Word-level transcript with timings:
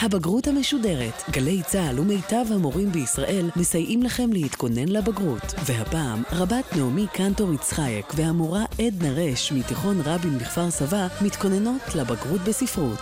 הבגרות 0.00 0.46
המשודרת. 0.46 1.14
גלי 1.30 1.62
צה"ל 1.62 2.00
ומיטב 2.00 2.44
המורים 2.54 2.88
בישראל 2.88 3.50
מסייעים 3.56 4.02
לכם 4.02 4.32
להתכונן 4.32 4.88
לבגרות. 4.88 5.42
והפעם, 5.66 6.22
רבת 6.32 6.64
נעמי 6.76 7.06
קנטור 7.12 7.52
יצחייק 7.52 8.06
והמורה 8.16 8.64
עדנה 8.86 9.12
רש 9.12 9.52
מתיכון 9.52 9.96
רבין 10.04 10.38
בכפר 10.38 10.70
סבא 10.70 11.06
מתכוננות 11.24 11.82
לבגרות 11.96 12.40
בספרות. 12.48 12.98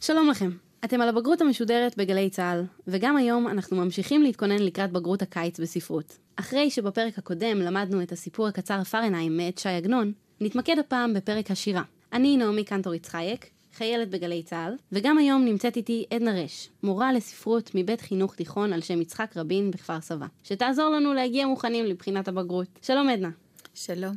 שלום 0.00 0.28
לכם. 0.30 0.50
אתם 0.84 1.00
על 1.00 1.08
הבגרות 1.08 1.40
המשודרת 1.40 1.96
בגלי 1.98 2.30
צה"ל, 2.30 2.64
וגם 2.86 3.16
היום 3.16 3.48
אנחנו 3.48 3.76
ממשיכים 3.76 4.22
להתכונן 4.22 4.58
לקראת 4.58 4.92
בגרות 4.92 5.22
הקיץ 5.22 5.60
בספרות. 5.60 6.18
אחרי 6.36 6.70
שבפרק 6.70 7.18
הקודם 7.18 7.58
למדנו 7.58 8.02
את 8.02 8.12
הסיפור 8.12 8.46
הקצר 8.46 8.84
פרנהיים 8.84 9.36
מאת 9.36 9.58
ש"י 9.58 9.68
עגנון, 9.68 10.12
נתמקד 10.40 10.78
הפעם 10.78 11.14
בפרק 11.14 11.50
השירה. 11.50 11.82
אני 12.12 12.36
נעמי 12.36 12.64
קנטור 12.64 12.94
יצחייק, 12.94 13.50
חיילת 13.80 14.10
בגלי 14.10 14.42
צה"ל, 14.42 14.74
וגם 14.92 15.18
היום 15.18 15.44
נמצאת 15.44 15.76
איתי 15.76 16.04
עדנה 16.10 16.42
רש, 16.42 16.68
מורה 16.82 17.12
לספרות 17.12 17.70
מבית 17.74 18.00
חינוך 18.00 18.34
תיכון 18.34 18.72
על 18.72 18.80
שם 18.80 19.00
יצחק 19.00 19.36
רבין 19.36 19.70
בכפר 19.70 20.00
סבא, 20.00 20.26
שתעזור 20.44 20.88
לנו 20.88 21.14
להגיע 21.14 21.46
מוכנים 21.46 21.84
לבחינת 21.84 22.28
הבגרות. 22.28 22.66
שלום 22.82 23.08
עדנה. 23.08 23.30
שלום. 23.74 24.16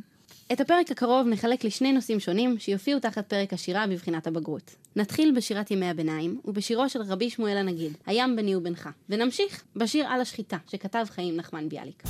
את 0.52 0.60
הפרק 0.60 0.90
הקרוב 0.90 1.26
נחלק 1.26 1.64
לשני 1.64 1.92
נושאים 1.92 2.20
שונים 2.20 2.58
שיופיעו 2.58 3.00
תחת 3.00 3.28
פרק 3.28 3.52
השירה 3.52 3.86
בבחינת 3.86 4.26
הבגרות. 4.26 4.74
נתחיל 4.96 5.32
בשירת 5.36 5.70
ימי 5.70 5.86
הביניים 5.86 6.40
ובשירו 6.44 6.88
של 6.88 7.02
רבי 7.02 7.30
שמואל 7.30 7.56
הנגיד, 7.56 7.92
הים 8.06 8.36
בני 8.36 8.56
ובנך, 8.56 8.88
ונמשיך 9.08 9.64
בשיר 9.76 10.06
על 10.06 10.20
השחיטה 10.20 10.56
שכתב 10.68 11.04
חיים 11.10 11.36
נחמן 11.36 11.68
ביאליק. 11.68 12.02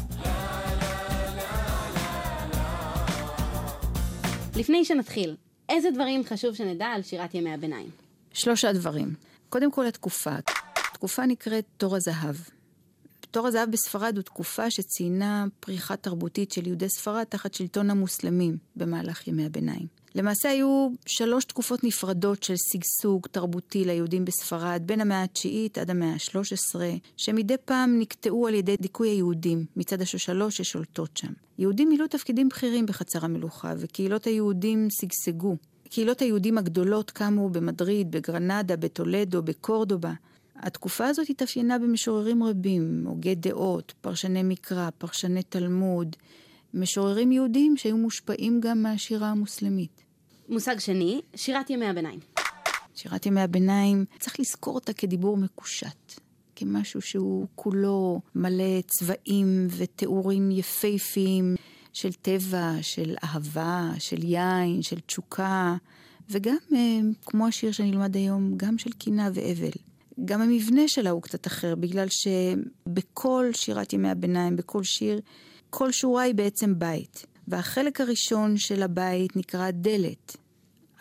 לפני 4.56 4.84
שנתחיל, 4.84 5.34
איזה 5.74 5.90
דברים 5.90 6.24
חשוב 6.24 6.54
שנדע 6.54 6.86
על 6.86 7.02
שירת 7.02 7.34
ימי 7.34 7.54
הביניים? 7.54 7.90
שלושה 8.32 8.72
דברים. 8.72 9.14
קודם 9.48 9.70
כל 9.70 9.86
התקופה. 9.86 10.34
התקופה 10.76 11.26
נקראת 11.26 11.64
תור 11.76 11.96
הזהב. 11.96 12.36
תור 13.30 13.46
הזהב 13.46 13.70
בספרד 13.70 14.16
הוא 14.16 14.22
תקופה 14.22 14.70
שציינה 14.70 15.44
פריחה 15.60 15.96
תרבותית 15.96 16.52
של 16.52 16.66
יהודי 16.66 16.88
ספרד 16.88 17.24
תחת 17.24 17.54
שלטון 17.54 17.90
המוסלמים 17.90 18.56
במהלך 18.76 19.28
ימי 19.28 19.46
הביניים. 19.46 19.86
למעשה 20.14 20.48
היו 20.48 20.88
שלוש 21.06 21.44
תקופות 21.44 21.84
נפרדות 21.84 22.42
של 22.42 22.54
שגשוג 22.56 23.26
תרבותי 23.30 23.84
ליהודים 23.84 24.24
בספרד, 24.24 24.82
בין 24.86 25.00
המאה 25.00 25.22
התשיעית 25.22 25.78
עד 25.78 25.90
המאה 25.90 26.12
ה-13, 26.12 26.80
שמדי 27.16 27.54
פעם 27.64 27.98
נקטעו 27.98 28.46
על 28.46 28.54
ידי 28.54 28.76
דיכוי 28.80 29.08
היהודים 29.08 29.64
מצד 29.76 30.00
השושלות 30.02 30.52
ששולטות 30.52 31.16
שם. 31.16 31.32
יהודים 31.58 31.88
מילאו 31.88 32.06
תפקידים 32.06 32.48
בכירים 32.48 32.86
בחצר 32.86 33.24
המלוכה, 33.24 33.72
וקהילות 33.78 34.24
היהודים 34.24 34.88
שגשגו. 34.90 35.56
קהילות 35.90 36.20
היהודים 36.20 36.58
הגדולות 36.58 37.10
קמו 37.10 37.48
במדריד, 37.48 38.10
בגרנדה, 38.10 38.76
בטולדו, 38.76 39.42
בקורדובה. 39.42 40.12
התקופה 40.56 41.06
הזאת 41.06 41.30
התאפיינה 41.30 41.78
במשוררים 41.78 42.42
רבים, 42.42 43.04
הוגי 43.06 43.34
דעות, 43.34 43.94
פרשני 44.00 44.42
מקרא, 44.42 44.88
פרשני 44.98 45.42
תלמוד, 45.42 46.16
משוררים 46.74 47.32
יהודים 47.32 47.76
שהיו 47.76 47.96
מושפעים 47.96 48.60
גם 48.60 48.82
מהשירה 48.82 49.28
המוסלמית. 49.28 50.04
מושג 50.48 50.78
שני, 50.78 51.20
שירת 51.36 51.70
ימי 51.70 51.86
הביניים. 51.86 52.20
שירת 52.94 53.26
ימי 53.26 53.40
הביניים, 53.40 54.04
צריך 54.18 54.40
לזכור 54.40 54.74
אותה 54.74 54.92
כדיבור 54.92 55.36
מקושט. 55.36 56.20
כמשהו 56.56 57.00
שהוא 57.00 57.46
כולו 57.54 58.20
מלא 58.34 58.80
צבעים 58.86 59.66
ותיאורים 59.70 60.50
יפהפיים 60.50 61.54
של 61.92 62.12
טבע, 62.12 62.72
של 62.82 63.14
אהבה, 63.24 63.90
של 63.98 64.24
יין, 64.24 64.82
של 64.82 65.00
תשוקה, 65.00 65.76
וגם, 66.30 66.56
אה, 66.74 66.98
כמו 67.26 67.46
השיר 67.46 67.72
שנלמד 67.72 68.16
היום, 68.16 68.52
גם 68.56 68.78
של 68.78 68.92
קינה 68.92 69.30
ואבל. 69.34 69.70
גם 70.24 70.42
המבנה 70.42 70.88
שלה 70.88 71.10
הוא 71.10 71.22
קצת 71.22 71.46
אחר, 71.46 71.74
בגלל 71.74 72.06
שבכל 72.08 73.50
שירת 73.52 73.92
ימי 73.92 74.10
הביניים, 74.10 74.56
בכל 74.56 74.82
שיר, 74.82 75.20
כל 75.76 75.92
שורה 75.92 76.22
היא 76.22 76.34
בעצם 76.34 76.78
בית. 76.78 77.26
והחלק 77.48 78.00
הראשון 78.00 78.56
של 78.56 78.82
הבית 78.82 79.36
נקרא 79.36 79.70
דלת. 79.70 80.36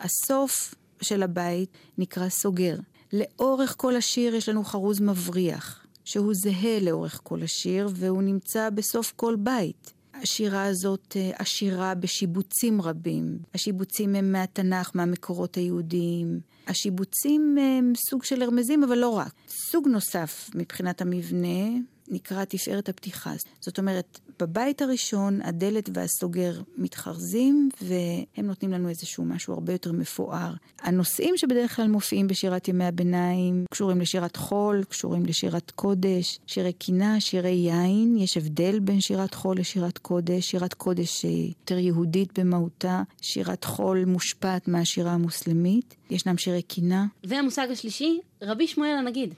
הסוף 0.00 0.74
של 1.00 1.22
הבית 1.22 1.70
נקרא 1.98 2.28
סוגר. 2.28 2.76
לאורך 3.12 3.74
כל 3.78 3.96
השיר 3.96 4.34
יש 4.34 4.48
לנו 4.48 4.64
חרוז 4.64 5.00
מבריח, 5.00 5.86
שהוא 6.04 6.32
זהה 6.34 6.80
לאורך 6.80 7.20
כל 7.22 7.42
השיר, 7.42 7.88
והוא 7.94 8.22
נמצא 8.22 8.70
בסוף 8.70 9.12
כל 9.16 9.36
בית. 9.36 9.92
השירה 10.14 10.64
הזאת 10.64 11.16
אה, 11.16 11.30
עשירה 11.38 11.94
בשיבוצים 11.94 12.82
רבים. 12.82 13.38
השיבוצים 13.54 14.14
הם 14.14 14.32
מהתנ"ך, 14.32 14.90
מהמקורות 14.94 15.54
היהודיים. 15.54 16.40
השיבוצים 16.66 17.56
הם 17.58 17.92
סוג 18.10 18.24
של 18.24 18.42
הרמזים, 18.42 18.84
אבל 18.84 18.98
לא 18.98 19.08
רק. 19.08 19.32
סוג 19.48 19.88
נוסף 19.88 20.50
מבחינת 20.54 21.00
המבנה 21.00 21.68
נקרא 22.08 22.44
תפארת 22.44 22.88
הפתיחה. 22.88 23.32
זאת 23.60 23.78
אומרת, 23.78 24.20
בבית 24.40 24.82
הראשון 24.82 25.40
הדלת 25.42 25.90
והסוגר 25.94 26.60
מתחרזים 26.76 27.68
והם 27.82 28.46
נותנים 28.46 28.72
לנו 28.72 28.88
איזשהו 28.88 29.24
משהו 29.24 29.54
הרבה 29.54 29.72
יותר 29.72 29.92
מפואר. 29.92 30.52
הנושאים 30.80 31.36
שבדרך 31.36 31.76
כלל 31.76 31.88
מופיעים 31.88 32.26
בשירת 32.26 32.68
ימי 32.68 32.84
הביניים 32.84 33.64
קשורים 33.70 34.00
לשירת 34.00 34.36
חול, 34.36 34.84
קשורים 34.88 35.26
לשירת 35.26 35.70
קודש, 35.70 36.38
שירי 36.46 36.72
קינה, 36.72 37.20
שירי 37.20 37.50
יין. 37.50 38.16
יש 38.16 38.36
הבדל 38.36 38.78
בין 38.78 39.00
שירת 39.00 39.34
חול 39.34 39.58
לשירת 39.58 39.98
קודש. 39.98 40.50
שירת 40.50 40.74
קודש 40.74 41.24
יותר 41.24 41.78
יהודית 41.78 42.38
במהותה, 42.38 43.02
שירת 43.20 43.64
חול 43.64 44.04
מושפעת 44.04 44.68
מהשירה 44.68 45.12
המוסלמית. 45.12 45.94
ישנם 46.10 46.38
שירי 46.38 46.62
קינה. 46.62 47.06
והמושג 47.24 47.68
השלישי, 47.70 48.20
רבי 48.42 48.66
שמואל 48.66 48.96
הנגיד. 48.98 49.34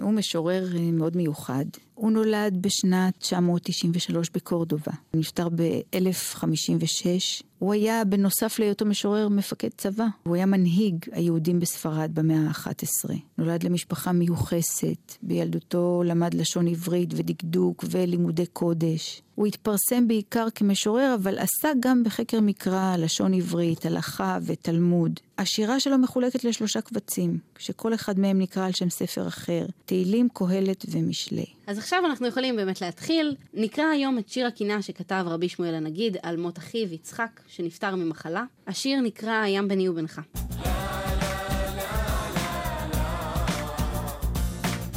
הוא 0.00 0.12
משורר 0.12 0.76
אה, 0.76 0.80
מאוד 0.80 1.16
מיוחד. 1.16 1.64
הוא 1.96 2.12
נולד 2.12 2.62
בשנת 2.62 3.18
993 3.18 4.30
בקורדובה. 4.30 4.92
הוא 5.10 5.20
נפטר 5.20 5.48
ב-1056. 5.48 7.42
הוא 7.58 7.72
היה, 7.72 8.04
בנוסף 8.04 8.58
להיותו 8.58 8.84
משורר, 8.84 9.28
מפקד 9.28 9.68
צבא. 9.76 10.06
הוא 10.22 10.34
היה 10.34 10.46
מנהיג 10.46 10.94
היהודים 11.12 11.60
בספרד 11.60 12.10
במאה 12.14 12.36
ה-11. 12.36 13.12
נולד 13.38 13.62
למשפחה 13.62 14.12
מיוחסת. 14.12 15.16
בילדותו 15.22 16.02
למד 16.04 16.34
לשון 16.34 16.68
עברית 16.68 17.08
ודקדוק 17.12 17.84
ולימודי 17.90 18.46
קודש. 18.46 19.22
הוא 19.34 19.46
התפרסם 19.46 20.08
בעיקר 20.08 20.46
כמשורר, 20.54 21.14
אבל 21.22 21.38
עסק 21.38 21.74
גם 21.80 22.04
בחקר 22.04 22.40
מקרא, 22.40 22.96
לשון 22.96 23.34
עברית, 23.34 23.86
הלכה 23.86 24.38
ותלמוד. 24.42 25.20
השירה 25.38 25.80
שלו 25.80 25.98
מחולקת 25.98 26.44
לשלושה 26.44 26.80
קבצים, 26.80 27.38
שכל 27.58 27.94
אחד 27.94 28.18
מהם 28.18 28.38
נקרא 28.38 28.66
על 28.66 28.72
שם 28.72 28.90
ספר 28.90 29.28
אחר, 29.28 29.66
תהילים, 29.84 30.28
קהלת 30.32 30.86
ומשלי. 30.88 31.44
אז 31.66 31.78
עכשיו 31.78 32.02
אנחנו 32.06 32.26
יכולים 32.26 32.56
באמת 32.56 32.80
להתחיל. 32.80 33.36
נקרא 33.54 33.84
היום 33.84 34.18
את 34.18 34.28
שיר 34.28 34.46
הקינה 34.46 34.82
שכתב 34.82 35.24
רבי 35.26 35.48
שמואל 35.48 35.74
הנגיד 35.74 36.16
על 36.22 36.36
מות 36.36 36.58
אחיו 36.58 36.94
יצחק, 36.94 37.40
שנפטר 37.46 37.96
ממחלה. 37.96 38.44
השיר 38.66 39.00
נקרא 39.00 39.42
"הים 39.42 39.68
בני 39.68 39.88
ובנך". 39.88 40.20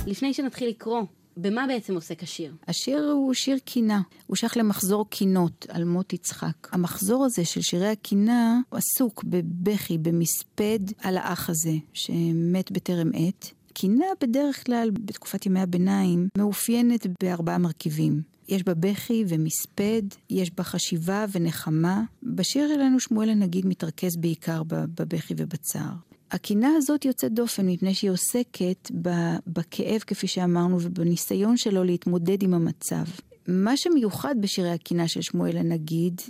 לפני 0.08 0.34
שנתחיל 0.34 0.70
לקרוא, 0.70 1.02
במה 1.38 1.68
בעצם 1.68 1.96
עוסק 1.96 2.24
השיר? 2.24 2.54
השיר 2.68 3.12
הוא 3.12 3.34
שיר 3.34 3.58
קינה, 3.66 4.02
הוא 4.28 4.36
שייך 4.36 4.58
למחזור 4.58 5.10
קינות 5.10 5.66
על 5.70 5.84
מות 5.84 6.14
יצחק. 6.14 6.68
המחזור 6.72 7.26
הזה 7.26 7.46
של 7.46 7.62
שירי 7.62 7.88
הקינה 7.88 8.60
עסוק 8.72 9.24
בבכי, 9.24 9.98
במספד 9.98 10.80
על 10.98 11.18
האח 11.18 11.50
הזה, 11.50 11.74
שמת 11.94 12.72
בטרם 12.72 13.12
עת. 13.14 13.52
קינה 13.74 14.06
בדרך 14.22 14.66
כלל 14.66 14.90
בתקופת 14.94 15.46
ימי 15.46 15.60
הביניים 15.60 16.28
מאופיינת 16.38 17.08
בארבעה 17.24 17.58
מרכיבים. 17.58 18.22
יש 18.50 18.64
בה 18.64 18.74
בכי 18.74 19.26
ומספד, 19.28 20.02
יש 20.30 20.52
בה 20.56 20.64
חשיבה 20.64 21.26
ונחמה. 21.32 22.04
בשיר 22.24 22.68
שלנו 22.68 23.00
שמואל 23.00 23.30
הנגיד 23.30 23.66
מתרכז 23.66 24.16
בעיקר 24.16 24.62
בבכי 24.68 25.34
ובצער. 25.38 25.94
הקינה 26.32 26.70
הזאת 26.78 27.06
יוצאת 27.06 27.34
דופן 27.34 27.68
מפני 27.68 27.94
שהיא 27.94 28.12
עוסקת 28.12 28.92
בכאב, 29.48 30.02
כפי 30.08 30.28
שאמרנו, 30.28 30.78
ובניסיון 30.82 31.58
שלו 31.58 31.84
להתמודד 31.84 32.44
עם 32.44 32.54
המצב. 32.54 33.04
מה 33.48 33.78
שמיוחד 33.78 34.36
בשירי 34.42 34.70
הקינה 34.70 35.08
של 35.08 35.22
שמואל 35.22 35.58
הנגיד, 35.58 36.22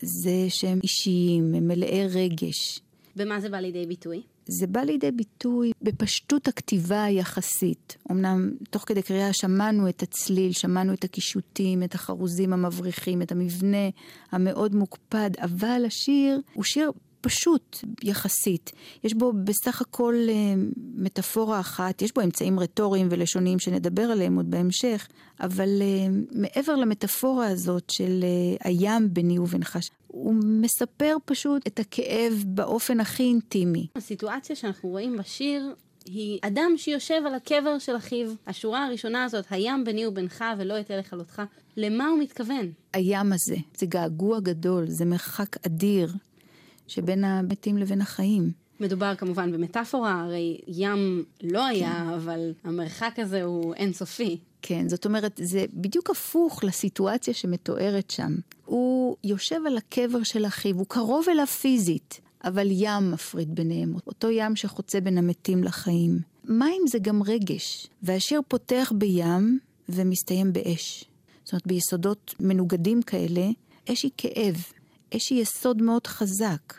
זה 0.00 0.46
שהם 0.48 0.78
אישיים, 0.82 1.54
הם 1.54 1.68
מלאי 1.68 2.06
רגש. 2.08 2.80
במה 3.16 3.40
זה 3.40 3.48
בא 3.48 3.56
לידי 3.56 3.86
ביטוי? 3.86 4.22
זה 4.46 4.66
בא 4.66 4.80
לידי 4.80 5.10
ביטוי 5.10 5.72
בפשטות 5.82 6.48
הכתיבה 6.48 7.04
היחסית. 7.04 7.96
אמנם 8.10 8.50
תוך 8.70 8.84
כדי 8.86 9.02
קריאה 9.02 9.32
שמענו 9.32 9.88
את 9.88 10.02
הצליל, 10.02 10.52
שמענו 10.52 10.92
את 10.92 11.04
הקישוטים, 11.04 11.82
את 11.82 11.94
החרוזים 11.94 12.52
המבריחים, 12.52 13.22
את 13.22 13.32
המבנה 13.32 13.88
המאוד 14.32 14.74
מוקפד, 14.74 15.30
אבל 15.38 15.82
השיר 15.86 16.40
הוא 16.54 16.64
שיר 16.64 16.90
פשוט 17.24 17.78
יחסית. 18.02 18.72
יש 19.04 19.14
בו 19.14 19.32
בסך 19.32 19.80
הכל 19.80 20.14
אה, 20.28 20.34
מטאפורה 20.94 21.60
אחת, 21.60 22.02
יש 22.02 22.14
בו 22.14 22.20
אמצעים 22.20 22.60
רטוריים 22.60 23.08
ולשוניים 23.10 23.58
שנדבר 23.58 24.02
עליהם 24.02 24.36
עוד 24.36 24.50
בהמשך, 24.50 25.08
אבל 25.40 25.68
אה, 25.82 26.06
מעבר 26.32 26.76
למטאפורה 26.76 27.48
הזאת 27.48 27.90
של 27.90 28.24
אה, 28.24 28.68
הים 28.70 29.14
ביני 29.14 29.38
ובינך, 29.38 29.78
הוא 30.06 30.34
מספר 30.34 31.16
פשוט 31.24 31.66
את 31.66 31.78
הכאב 31.78 32.44
באופן 32.46 33.00
הכי 33.00 33.22
אינטימי. 33.22 33.86
הסיטואציה 33.96 34.56
שאנחנו 34.56 34.88
רואים 34.88 35.16
בשיר 35.16 35.74
היא 36.04 36.38
אדם 36.42 36.72
שיושב 36.76 37.22
על 37.26 37.34
הקבר 37.34 37.78
של 37.78 37.96
אחיו. 37.96 38.30
השורה 38.46 38.86
הראשונה 38.86 39.24
הזאת, 39.24 39.44
הים 39.50 39.84
ביני 39.84 40.06
ובינך 40.06 40.44
ולא 40.58 40.80
אתן 40.80 40.98
לכלותך, 40.98 41.42
למה 41.76 42.08
הוא 42.08 42.18
מתכוון? 42.18 42.72
הים 42.92 43.32
הזה, 43.32 43.56
זה 43.76 43.86
געגוע 43.86 44.40
גדול, 44.40 44.88
זה 44.88 45.04
מרחק 45.04 45.66
אדיר 45.66 46.08
שבין 46.86 47.24
המתים 47.24 47.78
לבין 47.78 48.00
החיים. 48.00 48.52
מדובר 48.80 49.14
כמובן 49.14 49.52
במטאפורה, 49.52 50.20
הרי 50.20 50.58
ים 50.66 51.24
לא 51.42 51.66
היה, 51.66 52.04
כן. 52.06 52.14
אבל 52.14 52.52
המרחק 52.64 53.14
הזה 53.18 53.42
הוא 53.42 53.74
אינסופי. 53.74 54.38
כן, 54.62 54.88
זאת 54.88 55.04
אומרת, 55.04 55.40
זה 55.42 55.64
בדיוק 55.74 56.10
הפוך 56.10 56.64
לסיטואציה 56.64 57.34
שמתוארת 57.34 58.10
שם. 58.10 58.34
הוא 58.64 59.16
יושב 59.24 59.60
על 59.66 59.76
הקבר 59.76 60.22
של 60.22 60.46
אחיו, 60.46 60.76
הוא 60.76 60.86
קרוב 60.88 61.26
אליו 61.28 61.46
פיזית, 61.46 62.20
אבל 62.44 62.66
ים 62.70 63.10
מפריד 63.10 63.54
ביניהם, 63.54 63.94
אותו 64.06 64.30
ים 64.30 64.56
שחוצה 64.56 65.00
בין 65.00 65.18
המתים 65.18 65.64
לחיים. 65.64 66.18
מים 66.44 66.82
זה 66.86 66.98
גם 66.98 67.22
רגש, 67.22 67.86
והשיר 68.02 68.40
פותח 68.48 68.92
בים 68.98 69.58
ומסתיים 69.88 70.52
באש. 70.52 71.04
זאת 71.44 71.52
אומרת, 71.52 71.66
ביסודות 71.66 72.34
מנוגדים 72.40 73.02
כאלה, 73.02 73.48
אש 73.92 74.02
היא 74.02 74.10
כאב, 74.16 74.64
היא 75.30 75.42
יסוד 75.42 75.82
מאוד 75.82 76.06
חזק. 76.06 76.74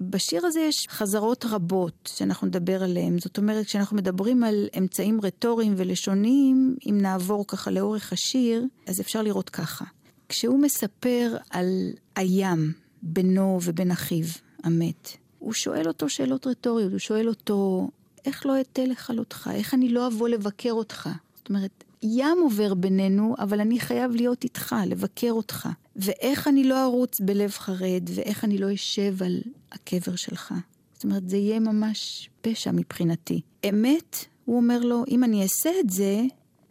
בשיר 0.00 0.46
הזה 0.46 0.60
יש 0.60 0.86
חזרות 0.90 1.44
רבות 1.44 2.10
שאנחנו 2.16 2.46
נדבר 2.46 2.82
עליהן. 2.82 3.18
זאת 3.18 3.38
אומרת, 3.38 3.66
כשאנחנו 3.66 3.96
מדברים 3.96 4.44
על 4.44 4.68
אמצעים 4.78 5.20
רטוריים 5.22 5.74
ולשוניים, 5.76 6.76
אם 6.86 6.98
נעבור 7.00 7.46
ככה 7.46 7.70
לאורך 7.70 8.12
השיר, 8.12 8.64
אז 8.86 9.00
אפשר 9.00 9.22
לראות 9.22 9.50
ככה. 9.50 9.84
כשהוא 10.28 10.58
מספר 10.58 11.36
על 11.50 11.90
הים 12.16 12.72
בינו 13.02 13.58
ובין 13.62 13.90
אחיו 13.90 14.26
המת, 14.62 15.16
הוא 15.38 15.52
שואל 15.52 15.88
אותו 15.88 16.08
שאלות 16.08 16.46
רטוריות, 16.46 16.90
הוא 16.90 16.98
שואל 16.98 17.28
אותו, 17.28 17.88
איך 18.24 18.46
לא 18.46 18.60
אתן 18.60 18.86
לכלותך? 18.86 19.50
איך 19.54 19.74
אני 19.74 19.88
לא 19.88 20.06
אבוא 20.06 20.28
לבקר 20.28 20.72
אותך? 20.72 21.08
זאת 21.36 21.48
אומרת, 21.48 21.84
ים 22.02 22.38
עובר 22.42 22.74
בינינו, 22.74 23.34
אבל 23.38 23.60
אני 23.60 23.80
חייב 23.80 24.12
להיות 24.12 24.44
איתך, 24.44 24.76
לבקר 24.86 25.30
אותך. 25.30 25.68
ואיך 26.00 26.48
אני 26.48 26.64
לא 26.64 26.84
ארוץ 26.84 27.20
בלב 27.20 27.50
חרד, 27.50 28.02
ואיך 28.14 28.44
אני 28.44 28.58
לא 28.58 28.74
אשב 28.74 29.22
על 29.22 29.40
הקבר 29.72 30.16
שלך. 30.16 30.54
זאת 30.94 31.04
אומרת, 31.04 31.28
זה 31.28 31.36
יהיה 31.36 31.60
ממש 31.60 32.30
פשע 32.40 32.70
מבחינתי. 32.70 33.40
אמת, 33.68 34.24
הוא 34.44 34.56
אומר 34.56 34.80
לו, 34.80 35.04
אם 35.08 35.24
אני 35.24 35.42
אעשה 35.42 35.70
את 35.80 35.90
זה, 35.90 36.22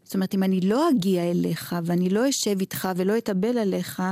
זאת 0.04 0.14
אומרת, 0.14 0.36
אם 0.36 0.44
אני 0.44 0.62
לא 0.62 0.90
אגיע 0.90 1.31
אליך, 1.31 1.76
ואני 1.84 2.10
לא 2.10 2.30
אשב 2.30 2.60
איתך 2.60 2.90
ולא 2.96 3.18
אתאבל 3.18 3.58
עליך, 3.58 4.04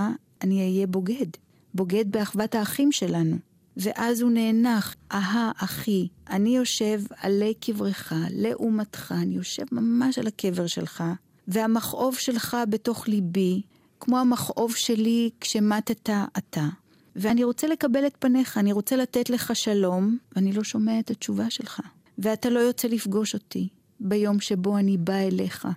אני 0.41 0.61
אהיה 0.61 0.87
בוגד. 0.87 1.27
בוגד 1.73 2.11
באחוות 2.11 2.55
האחים 2.55 2.91
שלנו. 2.91 3.37
ואז 3.77 4.21
הוא 4.21 4.31
נאנח, 4.31 4.95
אהה, 5.11 5.51
אחי, 5.55 6.07
אני 6.29 6.57
יושב 6.57 7.01
עלי 7.17 7.53
קברך, 7.53 8.13
לעומתך, 8.29 9.13
אני 9.21 9.35
יושב 9.35 9.63
ממש 9.71 10.19
על 10.19 10.27
הקבר 10.27 10.67
שלך, 10.67 11.03
והמכאוב 11.47 12.15
שלך 12.15 12.57
בתוך 12.69 13.07
ליבי, 13.07 13.61
כמו 13.99 14.17
המכאוב 14.19 14.75
שלי 14.75 15.29
כשמטת 15.41 16.09
אתה. 16.37 16.67
ואני 17.15 17.43
רוצה 17.43 17.67
לקבל 17.67 18.07
את 18.07 18.15
פניך, 18.19 18.57
אני 18.57 18.71
רוצה 18.71 18.95
לתת 18.95 19.29
לך 19.29 19.55
שלום, 19.55 20.17
ואני 20.35 20.53
לא 20.53 20.63
שומע 20.63 20.99
את 20.99 21.11
התשובה 21.11 21.49
שלך. 21.49 21.81
ואתה 22.17 22.49
לא 22.49 22.59
יוצא 22.59 22.87
לפגוש 22.87 23.33
אותי 23.33 23.67
ביום 23.99 24.39
שבו 24.39 24.77
אני 24.77 24.97
בא 24.97 25.13
אליך. 25.13 25.67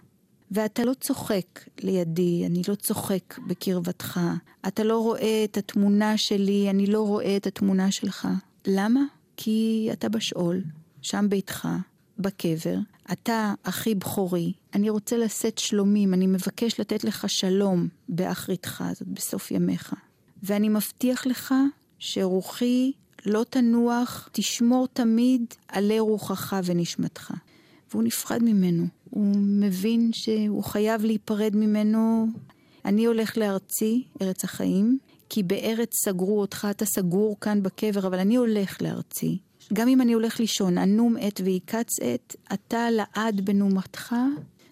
ואתה 0.51 0.85
לא 0.85 0.93
צוחק 1.01 1.61
לידי, 1.83 2.47
אני 2.47 2.63
לא 2.69 2.75
צוחק 2.75 3.39
בקרבתך. 3.47 4.21
אתה 4.69 4.85
לא 4.85 4.99
רואה 4.99 5.45
את 5.45 5.57
התמונה 5.57 6.17
שלי, 6.17 6.71
אני 6.71 6.87
לא 6.87 7.01
רואה 7.07 7.37
את 7.37 7.47
התמונה 7.47 7.91
שלך. 7.91 8.29
למה? 8.67 9.01
כי 9.37 9.89
אתה 9.93 10.09
בשאול, 10.09 10.63
שם 11.03 11.27
ביתך, 11.29 11.69
בקבר. 12.21 12.77
אתה 13.13 13.55
אחי 13.63 13.95
בכורי, 13.95 14.53
אני 14.75 14.91
רוצה 14.91 15.17
לשאת 15.17 15.59
שלומים, 15.59 16.15
אני 16.15 16.27
מבקש 16.27 16.81
לתת 16.81 17.05
לך 17.05 17.29
שלום 17.29 17.89
באחריתך, 18.09 18.85
זאת 18.95 19.09
בסוף 19.09 19.51
ימיך. 19.51 19.95
ואני 20.43 20.69
מבטיח 20.69 21.27
לך 21.27 21.55
שרוחי 21.99 22.93
לא 23.27 23.45
תנוח, 23.51 24.29
תשמור 24.33 24.89
תמיד 24.93 25.55
עלי 25.69 26.01
רוחך 26.01 26.57
ונשמתך. 26.65 27.33
והוא 27.91 28.03
נפרד 28.03 28.43
ממנו. 28.43 28.87
הוא 29.11 29.37
מבין 29.37 30.11
שהוא 30.13 30.65
חייב 30.65 31.05
להיפרד 31.05 31.57
ממנו. 31.57 32.27
אני 32.85 33.05
הולך 33.05 33.37
לארצי, 33.37 34.05
ארץ 34.23 34.45
החיים, 34.45 34.99
כי 35.29 35.43
בארץ 35.43 35.95
סגרו 36.05 36.41
אותך, 36.41 36.69
אתה 36.71 36.85
סגור 36.85 37.37
כאן 37.41 37.63
בקבר, 37.63 38.07
אבל 38.07 38.19
אני 38.19 38.37
הולך 38.37 38.83
לארצי. 38.83 39.39
גם 39.73 39.89
אם 39.89 40.01
אני 40.01 40.13
הולך 40.13 40.41
לישון, 40.41 40.79
אנום 40.79 41.17
עת 41.21 41.41
ויקץ 41.45 42.01
עת, 42.01 42.37
אתה 42.55 42.91
לעד 42.91 43.41
בנומתך. 43.41 44.15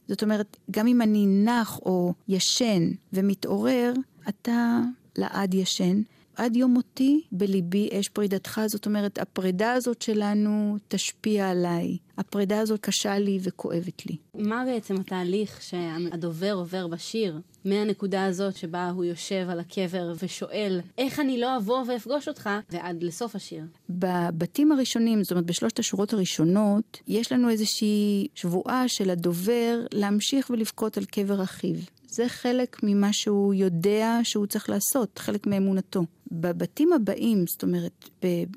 זאת 0.08 0.22
אומרת, 0.22 0.56
גם 0.70 0.86
אם 0.86 1.02
אני 1.02 1.26
נח 1.26 1.78
או 1.78 2.14
ישן 2.28 2.90
ומתעורר, 3.12 3.92
אתה 4.28 4.80
לעד 5.18 5.54
ישן. 5.54 6.02
עד 6.38 6.56
יום 6.56 6.74
מותי 6.74 7.20
בליבי 7.32 7.88
אש 7.92 8.08
פרידתך, 8.08 8.60
זאת 8.66 8.86
אומרת, 8.86 9.18
הפרידה 9.18 9.72
הזאת 9.72 10.02
שלנו 10.02 10.76
תשפיע 10.88 11.50
עליי. 11.50 11.96
הפרידה 12.18 12.60
הזאת 12.60 12.80
קשה 12.80 13.18
לי 13.18 13.38
וכואבת 13.42 14.06
לי. 14.06 14.16
מה 14.34 14.64
בעצם 14.66 14.96
התהליך 15.00 15.62
שהדובר 15.62 16.52
עובר 16.52 16.86
בשיר, 16.86 17.40
מהנקודה 17.64 18.24
הזאת 18.24 18.56
שבה 18.56 18.90
הוא 18.90 19.04
יושב 19.04 19.46
על 19.50 19.60
הקבר 19.60 20.12
ושואל, 20.22 20.80
איך 20.98 21.20
אני 21.20 21.40
לא 21.40 21.56
אבוא 21.56 21.84
ואפגוש 21.88 22.28
אותך, 22.28 22.50
ועד 22.70 23.02
לסוף 23.02 23.36
השיר? 23.36 23.62
בבתים 23.90 24.72
הראשונים, 24.72 25.22
זאת 25.22 25.30
אומרת, 25.30 25.46
בשלושת 25.46 25.78
השורות 25.78 26.12
הראשונות, 26.12 27.00
יש 27.06 27.32
לנו 27.32 27.50
איזושהי 27.50 28.28
שבועה 28.34 28.88
של 28.88 29.10
הדובר 29.10 29.80
להמשיך 29.94 30.50
ולבכות 30.50 30.96
על 30.96 31.04
קבר 31.04 31.42
אחיו. 31.42 31.76
זה 32.18 32.28
חלק 32.28 32.80
ממה 32.82 33.12
שהוא 33.12 33.54
יודע 33.54 34.20
שהוא 34.22 34.46
צריך 34.46 34.70
לעשות, 34.70 35.18
חלק 35.18 35.46
מאמונתו. 35.46 36.02
בבתים 36.32 36.92
הבאים, 36.92 37.44
זאת 37.46 37.62
אומרת, 37.62 38.08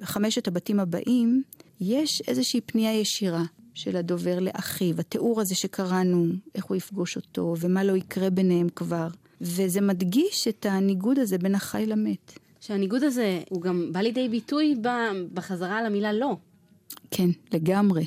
בחמשת 0.01 0.47
הבתים 0.47 0.79
הבאים, 0.79 1.43
יש 1.81 2.21
איזושהי 2.27 2.61
פנייה 2.61 2.99
ישירה 2.99 3.43
של 3.73 3.97
הדובר 3.97 4.39
לאחיו, 4.39 4.99
התיאור 4.99 5.41
הזה 5.41 5.55
שקראנו, 5.55 6.25
איך 6.55 6.65
הוא 6.65 6.77
יפגוש 6.77 7.15
אותו, 7.15 7.55
ומה 7.59 7.83
לא 7.83 7.97
יקרה 7.97 8.29
ביניהם 8.29 8.69
כבר. 8.69 9.07
וזה 9.41 9.81
מדגיש 9.81 10.47
את 10.47 10.65
הניגוד 10.69 11.19
הזה 11.19 11.37
בין 11.37 11.55
החי 11.55 11.85
למת. 11.85 12.39
שהניגוד 12.59 13.03
הזה, 13.03 13.41
הוא 13.49 13.61
גם 13.61 13.89
בא 13.91 13.99
לידי 13.99 14.29
ביטוי 14.29 14.75
בחזרה 15.33 15.77
על 15.77 15.85
המילה 15.85 16.13
לא. 16.13 16.35
כן, 17.11 17.29
לגמרי. 17.53 18.05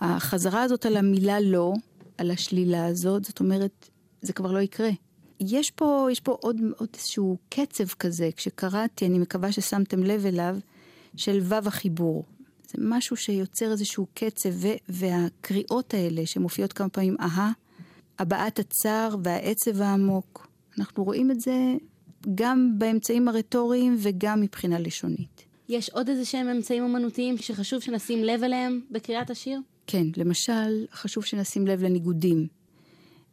החזרה 0.00 0.62
הזאת 0.62 0.86
על 0.86 0.96
המילה 0.96 1.40
לא, 1.40 1.72
על 2.18 2.30
השלילה 2.30 2.86
הזאת, 2.86 3.24
זאת 3.24 3.40
אומרת, 3.40 3.88
זה 4.24 4.32
כבר 4.32 4.52
לא 4.52 4.58
יקרה. 4.58 4.90
יש 5.40 5.70
פה, 5.70 6.08
יש 6.12 6.20
פה 6.20 6.36
עוד, 6.40 6.60
עוד 6.76 6.88
איזשהו 6.94 7.36
קצב 7.48 7.88
כזה, 7.88 8.30
כשקראתי, 8.36 9.06
אני 9.06 9.18
מקווה 9.18 9.52
ששמתם 9.52 10.02
לב 10.02 10.26
אליו, 10.26 10.56
של 11.16 11.38
וו 11.38 11.56
החיבור. 11.66 12.24
זה 12.68 12.78
משהו 12.78 13.16
שיוצר 13.16 13.72
איזשהו 13.72 14.06
קצב, 14.14 14.48
ו, 14.52 14.68
והקריאות 14.88 15.94
האלה 15.94 16.26
שמופיעות 16.26 16.72
כמה 16.72 16.88
פעמים, 16.88 17.16
אהה, 17.20 17.52
הבעת 18.18 18.58
הצער 18.58 19.16
והעצב 19.24 19.80
העמוק. 19.80 20.48
אנחנו 20.78 21.04
רואים 21.04 21.30
את 21.30 21.40
זה 21.40 21.74
גם 22.34 22.78
באמצעים 22.78 23.28
הרטוריים 23.28 23.96
וגם 23.98 24.40
מבחינה 24.40 24.78
לשונית. 24.78 25.44
יש 25.68 25.90
עוד 25.90 26.08
איזה 26.08 26.24
שהם 26.24 26.48
אמצעים 26.48 26.82
אומנותיים 26.82 27.36
שחשוב 27.38 27.80
שנשים 27.80 28.24
לב 28.24 28.42
אליהם 28.42 28.80
בקריאת 28.90 29.30
השיר? 29.30 29.60
כן, 29.86 30.06
למשל, 30.16 30.86
חשוב 30.92 31.24
שנשים 31.24 31.66
לב 31.66 31.82
לניגודים. 31.82 32.46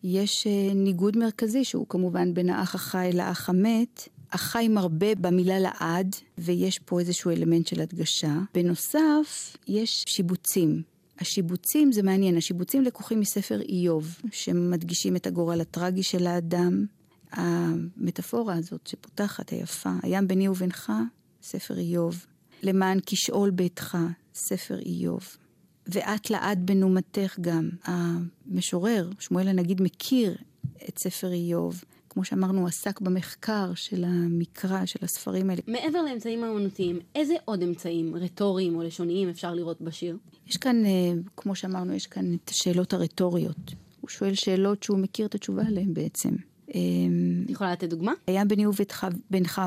יש 0.04 0.48
אה, 0.48 0.74
ניגוד 0.74 1.18
מרכזי 1.18 1.64
שהוא 1.64 1.86
כמובן 1.90 2.34
בין 2.34 2.50
האח 2.50 2.76
החי 2.76 3.10
לאח 3.14 3.50
המת. 3.50 4.08
החי 4.32 4.68
מרבה 4.68 5.16
במילה 5.16 5.60
לעד, 5.60 6.16
ויש 6.38 6.80
פה 6.80 7.00
איזשהו 7.00 7.32
אלמנט 7.32 7.68
של 7.68 7.82
הדגשה. 7.82 8.40
בנוסף, 8.54 9.58
יש 9.68 10.04
שיבוצים. 10.08 10.82
השיבוצים 11.20 11.92
זה 11.92 12.04
מעניין, 12.04 12.38
השיבוצים 12.38 12.84
לקוחים 12.84 13.20
מספר 13.20 13.62
איוב, 13.62 14.16
שמדגישים 14.32 15.16
את 15.16 15.28
הגורל 15.28 15.62
הטרגי 15.62 16.04
של 16.04 16.28
האדם. 16.28 16.86
המטאפורה 17.32 18.56
הזאת 18.56 18.88
שפותחת, 18.88 19.50
היפה, 19.50 19.90
הים 20.04 20.28
ביני 20.28 20.50
ובינך, 20.50 20.92
ספר 21.44 21.78
איוב. 21.78 22.26
למען 22.64 23.00
כשאול 23.06 23.50
ביתך, 23.50 23.98
ספר 24.34 24.80
איוב. 24.80 25.38
ואת 25.88 26.30
לעד 26.30 26.66
בנומתך 26.66 27.40
גם. 27.42 27.70
המשורר, 27.84 29.10
שמואל 29.20 29.48
הנגיד, 29.48 29.82
מכיר 29.82 30.36
את 30.90 31.00
ספר 31.00 31.32
איוב. 31.32 31.84
כמו 32.10 32.26
שאמרנו, 32.26 32.68
עסק 32.68 33.02
במחקר 33.02 33.74
של 33.76 34.04
המקרא, 34.04 34.86
של 34.86 35.00
הספרים 35.02 35.50
האלה. 35.50 35.62
מעבר 35.68 36.02
לאמצעים 36.02 36.44
האמנותיים, 36.44 37.00
איזה 37.16 37.34
עוד 37.46 37.64
אמצעים 37.64 38.16
רטוריים 38.16 38.76
או 38.76 38.84
לשוניים 38.84 39.30
אפשר 39.30 39.54
לראות 39.54 39.82
בשיר? 39.82 40.18
יש 40.48 40.58
כאן, 40.58 40.86
אה, 40.86 41.14
כמו 41.38 41.56
שאמרנו, 41.56 41.94
יש 41.94 42.08
כאן 42.08 42.34
את 42.34 42.50
השאלות 42.50 42.94
הרטוריות. 42.94 43.74
הוא 44.02 44.10
שואל 44.10 44.34
שאלות 44.34 44.84
שהוא 44.84 44.98
מכיר 44.98 45.26
את 45.26 45.36
התשובה 45.36 45.64
עליהן 45.68 45.94
בעצם. 45.94 46.30
את 46.30 46.76
אמ, 46.76 47.46
יכולה 47.48 47.72
לתת 47.72 47.90
דוגמה? 47.90 48.14
היה 48.28 48.46
ביני 48.46 48.66
ובינך 48.68 49.62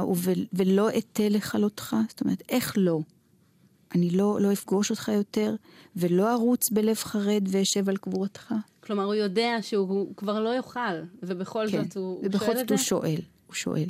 ולא 0.52 0.88
אתן 0.98 1.32
לכלותך, 1.32 1.96
זאת 2.08 2.20
אומרת, 2.20 2.42
איך 2.48 2.74
לא? 2.76 3.00
אני 3.94 4.10
לא, 4.10 4.40
לא 4.40 4.52
אפגוש 4.52 4.90
אותך 4.90 5.08
יותר, 5.14 5.54
ולא 5.96 6.32
ארוץ 6.32 6.70
בלב 6.70 6.96
חרד 6.96 7.48
ואשב 7.50 7.88
על 7.88 7.96
קבורתך. 7.96 8.54
כלומר, 8.80 9.04
הוא 9.04 9.14
יודע 9.14 9.56
שהוא 9.62 10.14
כבר 10.16 10.40
לא 10.40 10.56
יאכל, 10.56 10.80
ובכל 11.22 11.66
כן, 11.70 11.82
זאת 11.82 11.96
הוא, 11.96 12.20
ובכל 12.24 12.44
הוא 12.44 12.54
שואל 12.54 12.56
זאת 12.56 12.62
את 12.62 12.68
זה? 12.68 12.74
הוא 12.74 12.82
שואל, 12.82 13.20
הוא 13.46 13.54
שואל. 13.54 13.88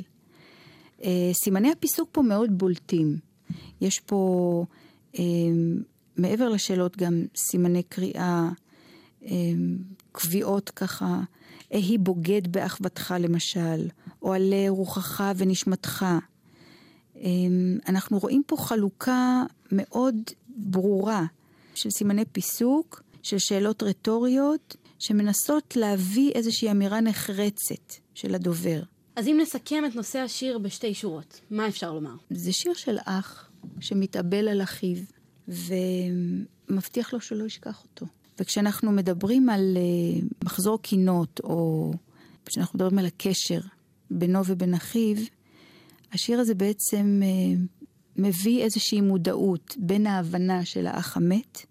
Uh, 0.99 1.05
סימני 1.33 1.71
הפיסוק 1.71 2.09
פה 2.11 2.21
מאוד 2.21 2.57
בולטים. 2.57 3.17
יש 3.81 3.99
פה, 3.99 4.65
uh, 5.13 5.19
מעבר 6.17 6.49
לשאלות, 6.49 6.97
גם 6.97 7.21
סימני 7.35 7.83
קריאה, 7.83 8.49
uh, 9.21 9.27
קביעות 10.11 10.69
ככה, 10.69 11.19
אהי 11.73 11.97
בוגד 11.97 12.47
באחוותך 12.47 13.13
למשל, 13.19 13.87
או 14.21 14.33
עלה 14.33 14.65
רוחך 14.69 15.23
ונשמתך. 15.37 16.05
Um, 17.15 17.19
אנחנו 17.87 18.17
רואים 18.17 18.43
פה 18.47 18.57
חלוקה 18.57 19.43
מאוד 19.71 20.15
ברורה 20.47 21.25
של 21.75 21.89
סימני 21.89 22.25
פיסוק, 22.25 23.03
של 23.23 23.37
שאלות 23.37 23.83
רטוריות, 23.83 24.75
שמנסות 24.99 25.75
להביא 25.75 26.31
איזושהי 26.31 26.71
אמירה 26.71 27.01
נחרצת 27.01 27.93
של 28.13 28.35
הדובר. 28.35 28.81
אז 29.15 29.27
אם 29.27 29.37
נסכם 29.41 29.83
את 29.85 29.95
נושא 29.95 30.19
השיר 30.19 30.57
בשתי 30.57 30.93
שורות, 30.93 31.41
מה 31.51 31.67
אפשר 31.67 31.93
לומר? 31.93 32.15
זה 32.29 32.53
שיר 32.53 32.73
של 32.73 32.97
אח 33.05 33.49
שמתאבל 33.79 34.47
על 34.47 34.61
אחיו 34.63 34.97
ומבטיח 35.47 37.13
לו 37.13 37.21
שלא 37.21 37.43
ישכח 37.45 37.83
אותו. 37.83 38.05
וכשאנחנו 38.39 38.91
מדברים 38.91 39.49
על 39.49 39.77
uh, 39.77 40.25
מחזור 40.45 40.81
קינות, 40.81 41.41
או 41.43 41.91
כשאנחנו 42.45 42.77
מדברים 42.77 42.99
על 42.99 43.05
הקשר 43.05 43.59
בינו 44.11 44.45
ובין 44.45 44.73
אחיו, 44.73 45.15
השיר 46.13 46.39
הזה 46.39 46.55
בעצם 46.55 47.21
uh, 47.23 47.81
מביא 48.15 48.63
איזושהי 48.63 49.01
מודעות 49.01 49.75
בין 49.77 50.07
ההבנה 50.07 50.65
של 50.65 50.87
האח 50.87 51.17
המת 51.17 51.65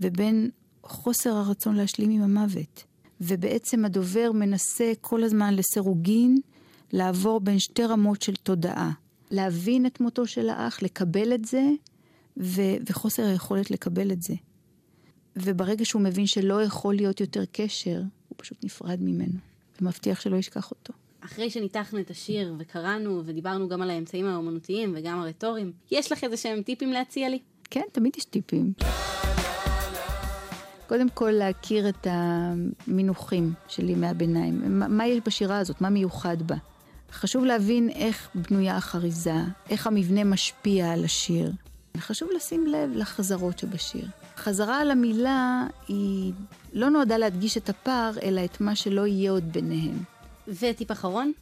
ובין 0.00 0.50
חוסר 0.82 1.30
הרצון 1.30 1.76
להשלים 1.76 2.10
עם 2.10 2.22
המוות. 2.22 2.84
ובעצם 3.20 3.84
הדובר 3.84 4.32
מנסה 4.34 4.92
כל 5.00 5.24
הזמן 5.24 5.54
לסירוגין 5.54 6.38
לעבור 6.92 7.40
בין 7.40 7.58
שתי 7.58 7.84
רמות 7.84 8.22
של 8.22 8.36
תודעה. 8.36 8.92
להבין 9.30 9.86
את 9.86 10.00
מותו 10.00 10.26
של 10.26 10.48
האח, 10.48 10.82
לקבל 10.82 11.34
את 11.34 11.44
זה, 11.44 11.62
ו- 12.36 12.76
וחוסר 12.90 13.26
היכולת 13.26 13.70
לקבל 13.70 14.12
את 14.12 14.22
זה. 14.22 14.34
וברגע 15.36 15.84
שהוא 15.84 16.02
מבין 16.02 16.26
שלא 16.26 16.62
יכול 16.62 16.94
להיות 16.94 17.20
יותר 17.20 17.44
קשר, 17.52 18.02
הוא 18.28 18.36
פשוט 18.36 18.64
נפרד 18.64 18.98
ממנו, 19.02 19.38
ומבטיח 19.80 20.20
שלא 20.20 20.36
ישכח 20.36 20.70
אותו. 20.70 20.92
אחרי 21.26 21.50
שניתחנו 21.50 22.00
את 22.00 22.10
השיר 22.10 22.54
וקראנו 22.58 23.22
ודיברנו 23.24 23.68
גם 23.68 23.82
על 23.82 23.90
האמצעים 23.90 24.26
האומנותיים 24.26 24.92
וגם 24.96 25.20
הרטוריים, 25.20 25.72
יש 25.90 26.12
לך 26.12 26.24
איזה 26.24 26.36
שהם 26.36 26.62
טיפים 26.62 26.92
להציע 26.92 27.28
לי? 27.28 27.38
כן, 27.70 27.82
תמיד 27.92 28.16
יש 28.16 28.24
טיפים. 28.24 28.72
קודם 30.86 31.08
כל 31.08 31.30
להכיר 31.30 31.88
את 31.88 32.06
המינוחים 32.10 33.52
של 33.68 33.88
ימי 33.88 34.06
הביניים. 34.06 34.78
מה, 34.78 34.88
מה 34.88 35.06
יש 35.06 35.20
בשירה 35.26 35.58
הזאת? 35.58 35.80
מה 35.80 35.90
מיוחד 35.90 36.42
בה? 36.42 36.56
חשוב 37.12 37.44
להבין 37.44 37.90
איך 37.90 38.28
בנויה 38.34 38.76
החריזה, 38.76 39.40
איך 39.70 39.86
המבנה 39.86 40.24
משפיע 40.24 40.92
על 40.92 41.04
השיר. 41.04 41.52
חשוב 41.96 42.28
לשים 42.36 42.66
לב 42.66 42.90
לחזרות 42.94 43.58
שבשיר. 43.58 44.08
חזרה 44.36 44.80
על 44.80 44.90
המילה 44.90 45.66
היא 45.88 46.32
לא 46.72 46.90
נועדה 46.90 47.18
להדגיש 47.18 47.56
את 47.56 47.68
הפער, 47.68 48.12
אלא 48.22 48.44
את 48.44 48.60
מה 48.60 48.76
שלא 48.76 49.06
יהיה 49.06 49.30
עוד 49.30 49.52
ביניהם. 49.52 50.15
וטיפ 50.48 50.92
אחרון? 50.92 51.32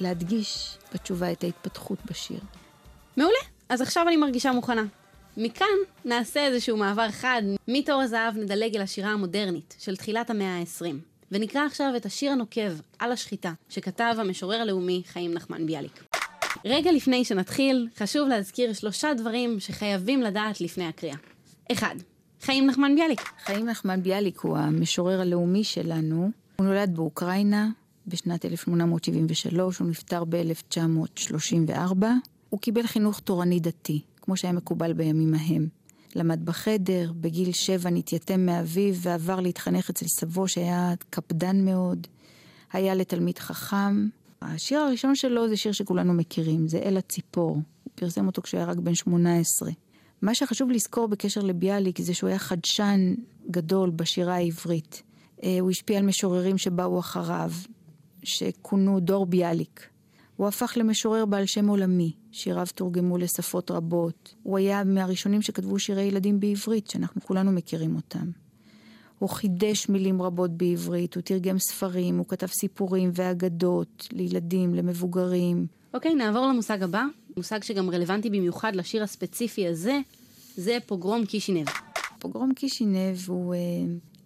להדגיש 0.00 0.78
בתשובה 0.94 1.32
את 1.32 1.44
ההתפתחות 1.44 1.98
בשיר. 2.10 2.40
מעולה. 3.16 3.38
אז 3.68 3.80
עכשיו 3.80 4.08
אני 4.08 4.16
מרגישה 4.16 4.52
מוכנה. 4.52 4.84
מכאן 5.36 5.66
נעשה 6.04 6.46
איזשהו 6.46 6.76
מעבר 6.76 7.10
חד, 7.10 7.42
מתור 7.68 8.00
הזהב 8.02 8.36
נדלג 8.36 8.76
אל 8.76 8.82
השירה 8.82 9.10
המודרנית 9.10 9.76
של 9.78 9.96
תחילת 9.96 10.30
המאה 10.30 10.58
ה-20. 10.58 10.94
ונקרא 11.32 11.66
עכשיו 11.66 11.92
את 11.96 12.06
השיר 12.06 12.32
הנוקב, 12.32 12.72
על 12.98 13.12
השחיטה, 13.12 13.52
שכתב 13.68 14.14
המשורר 14.18 14.60
הלאומי 14.60 15.02
חיים 15.06 15.34
נחמן 15.34 15.66
ביאליק. 15.66 16.04
רגע 16.64 16.92
לפני 16.92 17.24
שנתחיל, 17.24 17.88
חשוב 17.96 18.28
להזכיר 18.28 18.72
שלושה 18.72 19.14
דברים 19.14 19.60
שחייבים 19.60 20.22
לדעת 20.22 20.60
לפני 20.60 20.86
הקריאה. 20.86 21.16
אחד, 21.72 21.94
חיים 22.40 22.66
נחמן 22.66 22.94
ביאליק. 22.94 23.20
חיים 23.44 23.66
נחמן 23.66 24.02
ביאליק 24.02 24.40
הוא 24.40 24.58
המשורר 24.58 25.20
הלאומי 25.20 25.64
שלנו. 25.64 26.30
הוא 26.56 26.66
נולד 26.66 26.96
באוקראינה 26.96 27.68
בשנת 28.10 28.44
1873, 28.44 29.78
הוא 29.78 29.88
נפטר 29.88 30.24
ב-1934. 30.24 32.04
הוא 32.50 32.60
קיבל 32.60 32.86
חינוך 32.86 33.20
תורני 33.20 33.60
דתי, 33.60 34.02
כמו 34.22 34.36
שהיה 34.36 34.52
מקובל 34.52 34.92
בימים 34.92 35.34
ההם. 35.34 35.68
למד 36.16 36.44
בחדר, 36.44 37.12
בגיל 37.20 37.52
שבע 37.52 37.90
נתייתם 37.90 38.46
מאביו 38.46 38.94
ועבר 38.94 39.40
להתחנך 39.40 39.90
אצל 39.90 40.06
סבו 40.06 40.48
שהיה 40.48 40.94
קפדן 41.10 41.64
מאוד. 41.64 42.06
היה 42.72 42.94
לתלמיד 42.94 43.38
חכם. 43.38 44.08
השיר 44.42 44.78
הראשון 44.78 45.14
שלו 45.14 45.48
זה 45.48 45.56
שיר 45.56 45.72
שכולנו 45.72 46.14
מכירים, 46.14 46.68
זה 46.68 46.78
אל 46.78 46.96
הציפור. 46.96 47.50
הוא 47.54 47.92
פרסם 47.94 48.26
אותו 48.26 48.42
כשהוא 48.42 48.58
היה 48.58 48.70
רק 48.70 48.76
בן 48.76 48.94
18. 48.94 49.70
מה 50.22 50.34
שחשוב 50.34 50.70
לזכור 50.70 51.08
בקשר 51.08 51.40
לביאליק 51.40 52.00
זה 52.00 52.14
שהוא 52.14 52.28
היה 52.28 52.38
חדשן 52.38 53.14
גדול 53.50 53.90
בשירה 53.90 54.34
העברית. 54.34 55.02
הוא 55.60 55.70
השפיע 55.70 55.98
על 55.98 56.04
משוררים 56.04 56.58
שבאו 56.58 56.98
אחריו, 56.98 57.50
שכונו 58.22 59.00
דור 59.00 59.26
ביאליק. 59.26 59.88
הוא 60.36 60.48
הפך 60.48 60.72
למשורר 60.76 61.24
בעל 61.26 61.46
שם 61.46 61.68
עולמי, 61.68 62.12
שיריו 62.32 62.66
תורגמו 62.74 63.18
לשפות 63.18 63.70
רבות. 63.70 64.34
הוא 64.42 64.58
היה 64.58 64.84
מהראשונים 64.84 65.42
שכתבו 65.42 65.78
שירי 65.78 66.02
ילדים 66.02 66.40
בעברית, 66.40 66.90
שאנחנו 66.90 67.20
כולנו 67.20 67.52
מכירים 67.52 67.96
אותם. 67.96 68.30
הוא 69.18 69.28
חידש 69.28 69.88
מילים 69.88 70.22
רבות 70.22 70.50
בעברית, 70.50 71.14
הוא 71.14 71.22
תרגם 71.22 71.58
ספרים, 71.58 72.18
הוא 72.18 72.26
כתב 72.28 72.46
סיפורים 72.46 73.10
ואגדות 73.14 74.08
לילדים, 74.12 74.74
למבוגרים. 74.74 75.66
אוקיי, 75.94 76.14
נעבור 76.14 76.46
למושג 76.46 76.82
הבא, 76.82 77.04
מושג 77.36 77.62
שגם 77.62 77.90
רלוונטי 77.90 78.30
במיוחד 78.30 78.76
לשיר 78.76 79.02
הספציפי 79.02 79.68
הזה, 79.68 79.98
זה 80.56 80.78
פוגרום 80.86 81.26
קישינב. 81.26 81.66
פוגרום 82.18 82.54
קישינב 82.54 83.16
הוא 83.26 83.54
אה, 83.54 83.58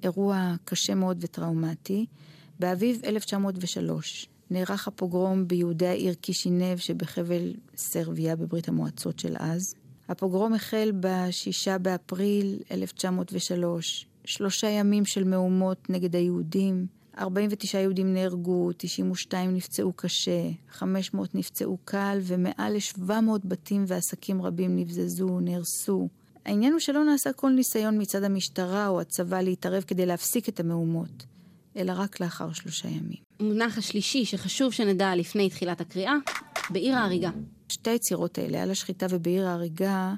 אירוע 0.02 0.54
קשה 0.64 0.94
מאוד 0.94 1.18
וטראומטי. 1.20 2.06
באביב 2.58 3.00
1903 3.04 4.28
נערך 4.50 4.88
הפוגרום 4.88 5.48
ביהודי 5.48 5.86
העיר 5.86 6.14
קישינב 6.14 6.76
שבחבל 6.76 7.52
סרביה 7.76 8.36
בברית 8.36 8.68
המועצות 8.68 9.18
של 9.18 9.36
אז. 9.38 9.74
הפוגרום 10.08 10.54
החל 10.54 10.92
ב-6 11.00 11.78
באפריל 11.78 12.58
1903, 12.70 14.06
שלושה 14.24 14.66
ימים 14.66 15.04
של 15.04 15.24
מהומות 15.24 15.90
נגד 15.90 16.16
היהודים, 16.16 16.86
49 17.18 17.78
יהודים 17.78 18.14
נהרגו, 18.14 18.70
92 18.76 19.54
נפצעו 19.54 19.92
קשה, 19.92 20.50
500 20.70 21.34
נפצעו 21.34 21.78
קל 21.84 22.18
ומעל 22.22 22.72
ל-700 22.72 23.12
בתים 23.44 23.84
ועסקים 23.88 24.42
רבים 24.42 24.76
נבזזו, 24.76 25.40
נהרסו. 25.40 26.08
העניין 26.44 26.72
הוא 26.72 26.80
שלא 26.80 27.04
נעשה 27.04 27.32
כל 27.32 27.50
ניסיון 27.50 28.00
מצד 28.00 28.22
המשטרה 28.24 28.88
או 28.88 29.00
הצבא 29.00 29.40
להתערב 29.40 29.82
כדי 29.82 30.06
להפסיק 30.06 30.48
את 30.48 30.60
המהומות. 30.60 31.26
אלא 31.76 31.92
רק 31.96 32.20
לאחר 32.20 32.52
שלושה 32.52 32.88
ימים. 32.88 33.18
המונח 33.40 33.78
השלישי 33.78 34.24
שחשוב 34.24 34.72
שנדע 34.72 35.14
לפני 35.14 35.50
תחילת 35.50 35.80
הקריאה, 35.80 36.14
בעיר 36.70 36.94
ההריגה. 36.94 37.30
שתי 37.68 37.90
היצירות 37.90 38.38
האלה, 38.38 38.62
על 38.62 38.70
השחיטה 38.70 39.06
ובעיר 39.10 39.46
ההריגה, 39.46 40.14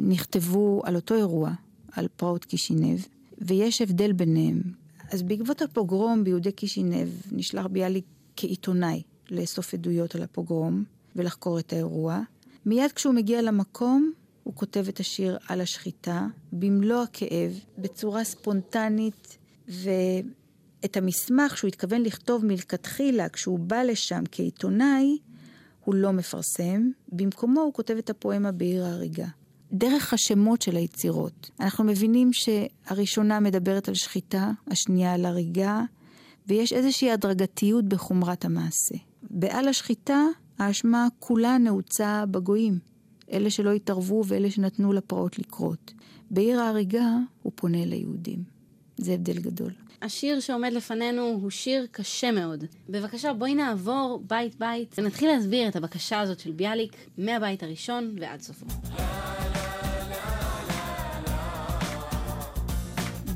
נכתבו 0.00 0.82
על 0.84 0.96
אותו 0.96 1.14
אירוע, 1.14 1.50
על 1.92 2.08
פרעות 2.16 2.44
קישינב, 2.44 2.98
ויש 3.38 3.82
הבדל 3.82 4.12
ביניהם. 4.12 4.62
אז 5.10 5.22
בעקבות 5.22 5.62
הפוגרום 5.62 6.24
ביהודי 6.24 6.52
קישינב 6.52 7.08
נשלח 7.32 7.66
ביאליק 7.66 8.04
כעיתונאי 8.36 9.02
לאסוף 9.30 9.74
עדויות 9.74 10.14
על 10.14 10.22
הפוגרום 10.22 10.84
ולחקור 11.16 11.58
את 11.58 11.72
האירוע. 11.72 12.20
מיד 12.66 12.92
כשהוא 12.92 13.14
מגיע 13.14 13.42
למקום, 13.42 14.12
הוא 14.44 14.54
כותב 14.54 14.84
את 14.88 15.00
השיר 15.00 15.38
על 15.48 15.60
השחיטה, 15.60 16.26
במלוא 16.52 17.02
הכאב, 17.02 17.60
בצורה 17.78 18.24
ספונטנית 18.24 19.38
ו... 19.68 19.90
את 20.84 20.96
המסמך 20.96 21.58
שהוא 21.58 21.68
התכוון 21.68 22.02
לכתוב 22.02 22.46
מלכתחילה 22.46 23.28
כשהוא 23.28 23.58
בא 23.58 23.82
לשם 23.82 24.22
כעיתונאי, 24.32 25.18
הוא 25.84 25.94
לא 25.94 26.12
מפרסם, 26.12 26.90
במקומו 27.08 27.60
הוא 27.60 27.72
כותב 27.72 27.94
את 27.98 28.10
הפואמה 28.10 28.52
בעיר 28.52 28.84
ההריגה. 28.84 29.26
דרך 29.72 30.12
השמות 30.12 30.62
של 30.62 30.76
היצירות, 30.76 31.50
אנחנו 31.60 31.84
מבינים 31.84 32.30
שהראשונה 32.32 33.40
מדברת 33.40 33.88
על 33.88 33.94
שחיטה, 33.94 34.50
השנייה 34.68 35.14
על 35.14 35.26
הריגה, 35.26 35.82
ויש 36.46 36.72
איזושהי 36.72 37.10
הדרגתיות 37.10 37.84
בחומרת 37.84 38.44
המעשה. 38.44 38.94
בעל 39.22 39.68
השחיטה, 39.68 40.24
האשמה 40.58 41.08
כולה 41.18 41.58
נעוצה 41.58 42.24
בגויים, 42.30 42.78
אלה 43.32 43.50
שלא 43.50 43.72
התערבו 43.72 44.22
ואלה 44.26 44.50
שנתנו 44.50 44.92
לפרעות 44.92 45.38
לקרות. 45.38 45.92
בעיר 46.30 46.60
ההריגה 46.60 47.16
הוא 47.42 47.52
פונה 47.54 47.84
ליהודים. 47.84 48.42
זה 48.96 49.12
הבדל 49.12 49.38
גדול. 49.38 49.72
השיר 50.02 50.40
שעומד 50.40 50.72
לפנינו 50.72 51.22
הוא 51.22 51.50
שיר 51.50 51.86
קשה 51.90 52.30
מאוד. 52.30 52.64
בבקשה, 52.88 53.32
בואי 53.32 53.54
נעבור 53.54 54.22
בית 54.26 54.58
בית 54.58 54.94
ונתחיל 54.98 55.28
להסביר 55.28 55.68
את 55.68 55.76
הבקשה 55.76 56.20
הזאת 56.20 56.40
של 56.40 56.52
ביאליק 56.52 56.92
מהבית 57.18 57.62
הראשון 57.62 58.16
ועד 58.20 58.40
סופו. 58.40 58.66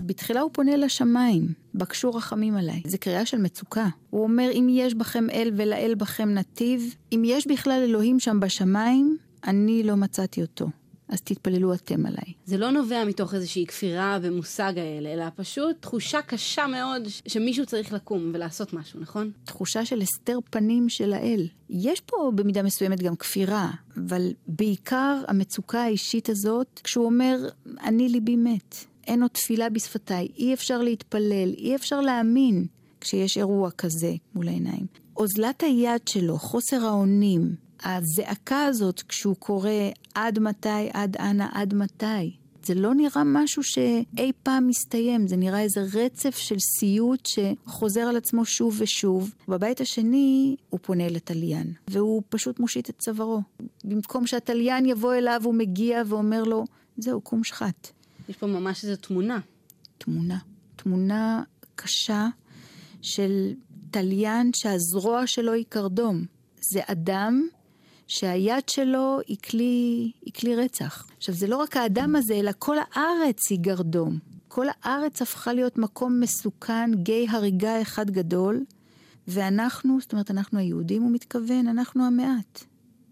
בתחילה 0.07 0.41
הוא 0.41 0.51
פונה 0.53 0.77
לשמיים, 0.77 1.49
בקשו 1.75 2.11
רחמים 2.11 2.57
עליי. 2.57 2.83
זו 2.87 2.99
קריאה 3.01 3.27
של 3.27 3.39
מצוקה. 3.39 3.87
הוא 4.11 4.23
אומר, 4.23 4.51
אם 4.53 4.67
יש 4.71 4.95
בכם 4.95 5.31
אל 5.31 5.51
ולאל 5.57 5.95
בכם 5.99 6.29
נתיב, 6.29 6.95
אם 7.13 7.23
יש 7.27 7.47
בכלל 7.47 7.83
אלוהים 7.85 8.21
שם 8.21 8.41
בשמיים, 8.41 9.17
אני 9.47 9.83
לא 9.83 9.97
מצאתי 9.97 10.43
אותו. 10.43 10.67
אז 11.15 11.21
תתפללו 11.21 11.75
אתם 11.75 12.07
עליי. 12.07 12.33
זה 12.45 12.57
לא 12.57 12.71
נובע 12.71 13.05
מתוך 13.05 13.35
איזושהי 13.35 13.67
כפירה 13.67 14.19
במושג 14.23 14.73
האלה, 14.77 15.13
אלא 15.13 15.25
פשוט 15.37 15.77
תחושה 15.81 16.23
קשה 16.23 16.67
מאוד 16.67 17.03
שמישהו 17.27 17.67
צריך 17.67 17.93
לקום 17.93 18.31
ולעשות 18.35 18.73
משהו, 18.73 19.01
נכון? 19.01 19.31
תחושה 19.45 19.85
של 19.85 20.01
הסתר 20.01 20.39
פנים 20.51 20.89
של 20.89 21.13
האל. 21.13 21.49
יש 21.71 22.01
פה 22.01 22.33
במידה 22.35 22.63
מסוימת 22.63 23.03
גם 23.03 23.17
כפירה, 23.17 23.71
אבל 23.97 24.33
בעיקר 24.47 25.23
המצוקה 25.29 25.83
האישית 25.83 26.29
הזאת, 26.29 26.81
כשהוא 26.85 27.05
אומר, 27.05 27.49
אני 27.85 28.09
ליבי 28.09 28.37
מת, 28.37 28.77
אין 29.07 29.23
עוד 29.23 29.31
תפילה 29.31 29.71
בשפתיי, 29.71 30.29
אי 30.37 30.55
אפשר 30.55 30.83
להתפלל, 30.83 31.55
אי 31.59 31.77
אפשר 31.77 32.01
להאמין 32.01 32.67
כשיש 33.01 33.39
אירוע 33.39 33.71
כזה 33.71 34.15
מול 34.35 34.49
העיניים. 34.49 34.87
אוזלת 35.17 35.63
היד 35.63 36.09
שלו, 36.09 36.39
חוסר 36.39 36.87
האונים, 36.87 37.55
הזעקה 37.85 38.65
הזאת 38.65 39.03
כשהוא 39.03 39.37
קורא 39.37 39.71
עד 40.15 40.39
מתי, 40.39 40.89
עד 40.93 41.17
אנה, 41.17 41.49
עד 41.53 41.75
מתי. 41.75 42.37
זה 42.65 42.75
לא 42.75 42.95
נראה 42.95 43.23
משהו 43.25 43.63
שאי 43.63 44.33
פעם 44.43 44.69
מסתיים, 44.69 45.29
זה 45.29 45.37
נראה 45.37 45.61
איזה 45.61 45.81
רצף 45.95 46.37
של 46.37 46.57
סיוט 46.59 47.27
שחוזר 47.27 48.01
על 48.01 48.17
עצמו 48.17 48.45
שוב 48.45 48.77
ושוב. 48.79 49.35
בבית 49.49 49.81
השני 49.81 50.57
הוא 50.71 50.81
פונה 50.83 51.09
לתליין, 51.09 51.73
והוא 51.89 52.23
פשוט 52.29 52.61
מושיט 52.61 52.91
את 52.91 52.99
צווארו. 52.99 53.43
במקום 53.85 54.27
שהתליין 54.27 54.87
יבוא 54.87 55.15
אליו, 55.15 55.41
הוא 55.45 55.55
מגיע 55.55 56.03
ואומר 56.07 56.43
לו, 56.43 56.65
זהו, 56.97 57.21
קום 57.21 57.45
שחט. 57.45 57.89
יש 58.29 58.37
פה 58.37 58.47
ממש 58.47 58.85
איזו 58.85 58.97
תמונה. 58.97 59.39
תמונה. 59.99 60.39
תמונה 60.77 61.43
קשה 61.75 62.29
של 63.03 63.53
תליין 63.91 64.51
שהזרוע 64.57 65.27
שלו 65.27 65.53
היא 65.53 65.65
קרדום. 65.69 66.25
זה 66.61 66.81
אדם 66.87 67.49
שהיד 68.07 68.69
שלו 68.69 69.19
היא 69.27 69.37
כלי, 69.51 70.11
היא 70.25 70.33
כלי 70.33 70.57
רצח. 70.57 71.07
עכשיו, 71.19 71.35
זה 71.35 71.47
לא 71.47 71.57
רק 71.57 71.77
האדם 71.77 72.17
הזה, 72.17 72.35
אלא 72.35 72.51
כל 72.59 72.77
הארץ 72.95 73.51
היא 73.51 73.59
גרדום. 73.61 74.19
כל 74.49 74.67
הארץ 74.83 75.23
הפכה 75.23 75.53
להיות 75.53 75.79
מקום 75.79 76.21
מסוכן, 76.21 76.91
גיא 76.95 77.31
הריגה 77.31 77.83
אחד 77.83 78.11
גדול, 78.11 78.65
ואנחנו, 79.29 80.01
זאת 80.01 80.13
אומרת, 80.13 80.31
אנחנו 80.31 80.59
היהודים, 80.59 81.03
הוא 81.03 81.11
מתכוון, 81.11 81.69
אנחנו 81.69 82.07
המעט. 82.07 82.65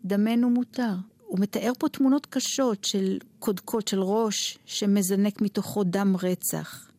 דמנו 0.04 0.50
מותר. 0.50 0.94
הוא 1.26 1.40
מתאר 1.40 1.72
פה 1.78 1.88
תמונות 1.88 2.26
קשות 2.26 2.84
של 2.84 3.18
קודקות, 3.38 3.88
של 3.88 4.02
ראש, 4.02 4.58
שמזנק 4.66 5.40
מתוכו 5.40 5.84
דם 5.84 6.16
רצח. 6.22 6.90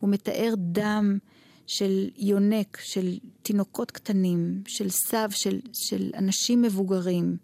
הוא 0.00 0.10
מתאר 0.10 0.54
דם 0.56 1.18
של 1.66 2.08
יונק, 2.16 2.78
של 2.80 3.18
תינוקות 3.42 3.90
קטנים, 3.90 4.62
של 4.66 4.88
סב, 4.90 5.28
של, 5.30 5.60
של 5.72 6.10
אנשים 6.14 6.62
מבוגרים, 6.62 7.36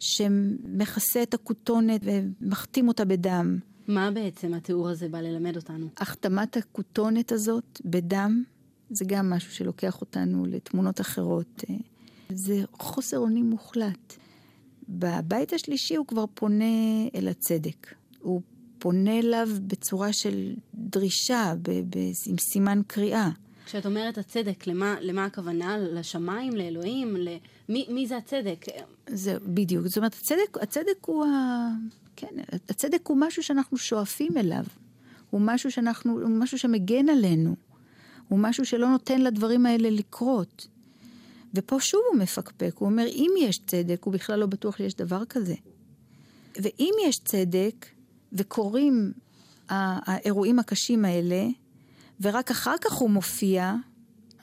שמכסה 0.00 1.22
את 1.22 1.34
הכותונת 1.34 2.00
ומכתים 2.04 2.88
אותה 2.88 3.04
בדם. 3.04 3.58
מה 3.88 4.10
בעצם 4.10 4.54
התיאור 4.54 4.88
הזה 4.88 5.08
בא 5.08 5.20
ללמד 5.20 5.56
אותנו? 5.56 5.88
החתמת 5.96 6.56
הכותונת 6.56 7.32
הזאת 7.32 7.80
בדם, 7.84 8.42
זה 8.90 9.04
גם 9.08 9.30
משהו 9.30 9.52
שלוקח 9.52 10.00
אותנו 10.00 10.46
לתמונות 10.46 11.00
אחרות. 11.00 11.64
זה 12.34 12.64
חוסר 12.72 13.18
אונים 13.18 13.50
מוחלט. 13.50 14.16
בבית 14.88 15.52
השלישי 15.52 15.96
הוא 15.96 16.06
כבר 16.06 16.24
פונה 16.34 16.64
אל 17.14 17.28
הצדק. 17.28 17.94
הוא 18.20 18.42
פונה 18.78 19.18
אליו 19.18 19.48
בצורה 19.66 20.12
של 20.12 20.54
דרישה, 20.74 21.54
ב- 21.62 21.70
ב- 21.70 22.12
עם 22.26 22.36
סימן 22.38 22.80
קריאה. 22.86 23.30
כשאת 23.70 23.86
אומרת 23.86 24.18
הצדק, 24.18 24.66
למה, 24.66 24.96
למה 25.00 25.24
הכוונה? 25.24 25.78
לשמיים, 25.78 26.52
לאלוהים? 26.52 27.16
למי, 27.16 27.86
מי 27.88 28.06
זה 28.06 28.16
הצדק? 28.16 28.66
זה 29.06 29.36
בדיוק. 29.46 29.86
זאת 29.86 29.96
אומרת, 29.96 30.14
הצדק, 30.14 30.56
הצדק 30.62 31.04
הוא 31.06 31.24
ה... 31.24 31.68
כן, 32.16 32.26
הצדק 32.68 33.06
הוא 33.06 33.16
משהו 33.20 33.42
שאנחנו 33.42 33.76
שואפים 33.76 34.36
אליו. 34.36 34.64
הוא 35.30 35.40
משהו 35.40 35.70
שאנחנו, 35.70 36.20
הוא 36.20 36.28
משהו 36.30 36.58
שמגן 36.58 37.08
עלינו. 37.08 37.56
הוא 38.28 38.38
משהו 38.38 38.64
שלא 38.64 38.88
נותן 38.88 39.20
לדברים 39.20 39.66
האלה 39.66 39.90
לקרות. 39.90 40.66
ופה 41.54 41.80
שוב 41.80 42.00
הוא 42.12 42.18
מפקפק, 42.18 42.74
הוא 42.78 42.88
אומר, 42.88 43.06
אם 43.06 43.30
יש 43.38 43.58
צדק, 43.66 44.04
הוא 44.04 44.12
בכלל 44.12 44.38
לא 44.38 44.46
בטוח 44.46 44.76
שיש 44.76 44.94
דבר 44.94 45.24
כזה. 45.24 45.54
ואם 46.56 46.94
יש 47.08 47.18
צדק, 47.18 47.86
וקורים 48.32 49.12
האירועים 49.68 50.58
הקשים 50.58 51.04
האלה, 51.04 51.48
ורק 52.20 52.50
אחר 52.50 52.74
כך 52.80 52.92
הוא 52.92 53.10
מופיע, 53.10 53.74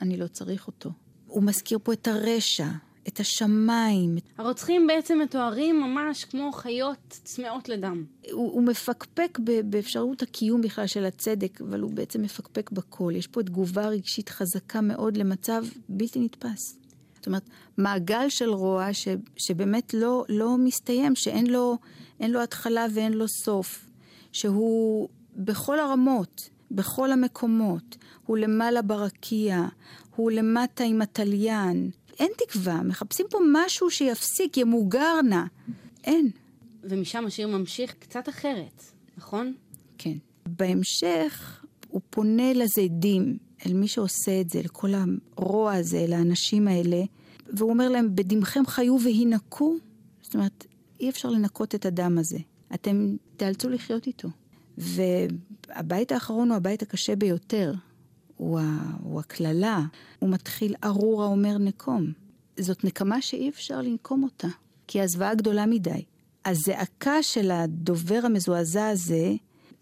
אני 0.01 0.17
לא 0.17 0.27
צריך 0.27 0.67
אותו. 0.67 0.89
הוא 1.27 1.43
מזכיר 1.43 1.79
פה 1.83 1.93
את 1.93 2.07
הרשע, 2.07 2.67
את 3.07 3.19
השמיים. 3.19 4.17
הרוצחים 4.37 4.87
בעצם 4.87 5.19
מתוארים 5.19 5.81
ממש 5.81 6.25
כמו 6.25 6.51
חיות 6.51 6.97
צמאות 7.09 7.69
לדם. 7.69 8.03
הוא, 8.31 8.51
הוא 8.51 8.63
מפקפק 8.63 9.39
באפשרות 9.65 10.21
הקיום 10.21 10.61
בכלל 10.61 10.87
של 10.87 11.05
הצדק, 11.05 11.61
אבל 11.61 11.79
הוא 11.79 11.91
בעצם 11.91 12.21
מפקפק 12.21 12.71
בכל. 12.71 13.13
יש 13.15 13.27
פה 13.27 13.43
תגובה 13.43 13.87
רגשית 13.87 14.29
חזקה 14.29 14.81
מאוד 14.81 15.17
למצב 15.17 15.65
בלתי 15.89 16.19
נתפס. 16.19 16.77
זאת 17.15 17.27
אומרת, 17.27 17.49
מעגל 17.77 18.29
של 18.29 18.49
רוע 18.49 18.93
ש, 18.93 19.07
שבאמת 19.35 19.93
לא, 19.93 20.25
לא 20.29 20.57
מסתיים, 20.57 21.15
שאין 21.15 21.47
לו, 21.47 21.77
לו 22.19 22.41
התחלה 22.41 22.85
ואין 22.93 23.13
לו 23.13 23.27
סוף, 23.27 23.89
שהוא 24.31 25.09
בכל 25.35 25.79
הרמות, 25.79 26.49
בכל 26.71 27.11
המקומות, 27.11 27.97
הוא 28.25 28.37
למעלה 28.37 28.81
ברקיע, 28.81 29.67
הוא 30.15 30.31
למטה 30.31 30.83
עם 30.83 31.01
התליין. 31.01 31.89
אין 32.19 32.31
תקווה, 32.37 32.83
מחפשים 32.83 33.25
פה 33.29 33.39
משהו 33.53 33.89
שיפסיק, 33.89 34.57
ימוגר 34.57 35.21
נא. 35.21 35.43
אין. 36.03 36.29
ומשם 36.83 37.25
השיר 37.25 37.47
ממשיך 37.47 37.93
קצת 37.99 38.29
אחרת, 38.29 38.83
נכון? 39.17 39.53
כן. 39.97 40.17
בהמשך 40.45 41.65
הוא 41.89 42.01
פונה 42.09 42.53
לזדים, 42.53 43.37
אל 43.65 43.73
מי 43.73 43.87
שעושה 43.87 44.41
את 44.41 44.49
זה, 44.49 44.61
לכל 44.61 44.89
הרוע 45.37 45.73
הזה, 45.73 46.05
לאנשים 46.07 46.67
האלה, 46.67 47.03
והוא 47.53 47.69
אומר 47.69 47.89
להם, 47.89 48.15
בדמכם 48.15 48.65
חיו 48.65 48.97
והינקו. 49.03 49.75
זאת 50.21 50.33
אומרת, 50.33 50.65
אי 50.99 51.09
אפשר 51.09 51.29
לנקות 51.29 51.75
את 51.75 51.85
הדם 51.85 52.17
הזה. 52.17 52.37
אתם 52.73 53.15
תיאלצו 53.37 53.69
לחיות 53.69 54.07
איתו. 54.07 54.29
והבית 54.77 56.11
האחרון 56.11 56.49
הוא 56.49 56.57
הבית 56.57 56.81
הקשה 56.81 57.15
ביותר. 57.15 57.73
הוא, 58.37 58.59
הקללה. 59.19 59.81
הוא 60.19 60.29
מתחיל 60.29 60.75
ארורה 60.83 61.25
אומר 61.25 61.57
נקום. 61.57 62.11
זאת 62.59 62.83
נקמה 62.83 63.21
שאי 63.21 63.49
אפשר 63.49 63.81
לנקום 63.81 64.23
אותה, 64.23 64.47
כי 64.87 65.01
הזוועה 65.01 65.35
גדולה 65.35 65.65
מדי. 65.65 66.03
הזעקה 66.45 67.23
של 67.23 67.51
הדובר 67.51 68.19
המזועזע 68.23 68.87
הזה, 68.87 69.33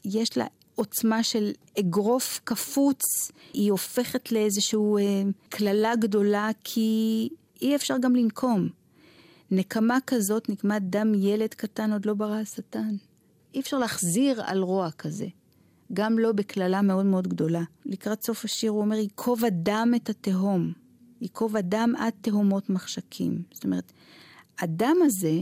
יש 0.05 0.37
לה 0.37 0.45
עוצמה 0.75 1.23
של 1.23 1.51
אגרוף 1.79 2.39
קפוץ, 2.43 3.31
היא 3.53 3.71
הופכת 3.71 4.31
לאיזושהי 4.31 4.79
אה, 4.99 5.21
קללה 5.49 5.95
גדולה, 5.95 6.49
כי 6.63 7.29
אי 7.61 7.75
אפשר 7.75 7.95
גם 8.01 8.15
לנקום. 8.15 8.69
נקמה 9.51 9.97
כזאת, 10.07 10.49
נקמת 10.49 10.81
דם 10.81 11.13
ילד 11.15 11.53
קטן, 11.53 11.93
עוד 11.93 12.05
לא 12.05 12.13
ברא 12.13 12.35
השטן. 12.35 12.95
אי 13.55 13.59
אפשר 13.59 13.77
להחזיר 13.77 14.41
על 14.45 14.61
רוע 14.61 14.91
כזה. 14.91 15.27
גם 15.93 16.19
לא 16.19 16.31
בקללה 16.31 16.81
מאוד 16.81 17.05
מאוד 17.05 17.27
גדולה. 17.27 17.63
לקראת 17.85 18.23
סוף 18.23 18.45
השיר 18.45 18.71
הוא 18.71 18.81
אומר, 18.81 18.95
ייקוב 18.95 19.45
הדם 19.45 19.91
את 19.95 20.09
התהום. 20.09 20.73
ייקוב 21.21 21.57
הדם 21.57 21.93
עד 21.97 22.13
תהומות 22.21 22.69
מחשקים. 22.69 23.41
זאת 23.51 23.63
אומרת, 23.63 23.91
הדם 24.59 24.95
הזה, 25.05 25.39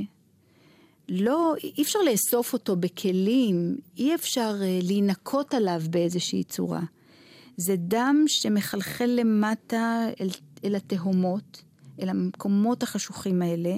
לא, 1.10 1.56
אי 1.63 1.84
אפשר 1.84 1.99
לאסוף 2.12 2.54
אותו 2.54 2.76
בכלים, 2.76 3.78
אי 3.97 4.15
אפשר 4.15 4.56
uh, 4.60 4.86
להינקות 4.86 5.54
עליו 5.54 5.82
באיזושהי 5.89 6.43
צורה. 6.43 6.82
זה 7.58 7.76
דם 7.78 8.23
שמחלחל 8.28 9.06
למטה 9.06 10.06
אל, 10.21 10.28
אל 10.63 10.76
התהומות, 10.76 11.63
אל 12.02 12.10
המקומות 12.10 12.84
החשוכים 12.84 13.41
האלה, 13.41 13.76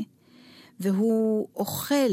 והוא 0.80 1.48
אוכל 1.56 2.12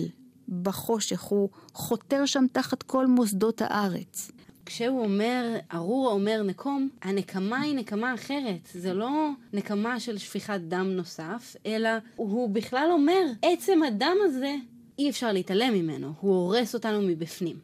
בחושך, 0.63 1.21
הוא 1.21 1.49
חותר 1.75 2.27
שם 2.27 2.45
תחת 2.53 2.83
כל 2.83 3.07
מוסדות 3.07 3.63
הארץ. 3.63 4.31
כשהוא 4.67 5.05
אומר, 5.05 5.57
ארור 5.75 6.11
אומר 6.11 6.43
נקום, 6.43 6.89
הנקמה 7.03 7.61
היא 7.61 7.77
נקמה 7.77 8.15
אחרת. 8.15 8.69
זה 8.75 8.95
לא 8.95 9.31
נקמה 9.53 10.01
של 10.01 10.19
שפיכת 10.19 10.61
דם 10.69 10.87
נוסף, 10.97 11.57
אלא 11.67 11.91
הוא 12.17 12.51
בכלל 12.51 12.89
אומר, 12.93 13.23
עצם 13.43 13.83
הדם 13.83 14.17
הזה, 14.25 14.55
אי 14.99 15.11
אפשר 15.11 15.33
להתעלם 15.33 15.75
ממנו, 15.75 16.13
הוא 16.21 16.35
הורס 16.35 16.75
אותנו 16.75 17.03
מבפנים. 17.03 17.57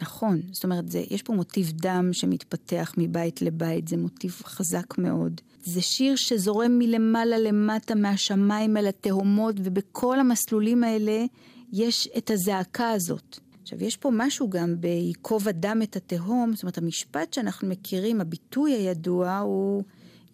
נכון, 0.00 0.40
זאת 0.52 0.64
אומרת, 0.64 0.88
זה, 0.88 1.02
יש 1.10 1.22
פה 1.22 1.32
מוטיב 1.32 1.72
דם 1.72 2.08
שמתפתח 2.12 2.94
מבית 2.96 3.42
לבית, 3.42 3.88
זה 3.88 3.96
מוטיב 3.96 4.32
חזק 4.44 4.98
מאוד. 4.98 5.40
זה 5.64 5.82
שיר 5.82 6.16
שזורם 6.16 6.78
מלמעלה 6.78 7.38
למטה, 7.38 7.94
מהשמיים 7.94 8.76
אל 8.76 8.86
התהומות, 8.86 9.56
ובכל 9.58 10.20
המסלולים 10.20 10.84
האלה 10.84 11.24
יש 11.72 12.08
את 12.18 12.30
הזעקה 12.30 12.90
הזאת, 12.90 13.38
עכשיו, 13.62 13.84
יש 13.84 13.96
פה 13.96 14.10
משהו 14.12 14.50
גם 14.50 14.80
ב"ייקוב 14.80 15.48
אדם 15.48 15.82
את 15.82 15.96
התהום", 15.96 16.52
זאת 16.54 16.62
אומרת, 16.62 16.78
המשפט 16.78 17.32
שאנחנו 17.32 17.68
מכירים, 17.68 18.20
הביטוי 18.20 18.72
הידוע 18.72 19.38
הוא 19.38 19.82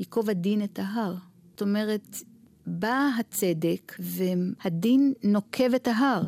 ייקוב 0.00 0.30
הדין 0.30 0.64
את 0.64 0.78
ההר. 0.78 1.14
זאת 1.50 1.62
אומרת, 1.62 2.16
בא 2.66 3.08
הצדק 3.20 3.96
והדין 3.98 5.12
נוקב 5.24 5.74
את 5.74 5.88
ההר. 5.88 6.22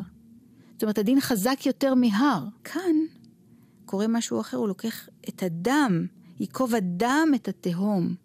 זאת 0.73 0.83
אומרת, 0.83 0.97
הדין 0.97 1.21
חזק 1.21 1.65
יותר 1.65 1.95
מהר. 1.95 2.45
כאן 2.63 2.95
קורה 3.85 4.07
משהו 4.07 4.41
אחר, 4.41 4.57
הוא 4.57 4.67
לוקח 4.67 5.09
את 5.29 5.43
הדם, 5.43 6.05
ייקוב 6.39 6.75
הדם 6.75 7.27
את 7.35 7.47
התהום. 7.47 8.15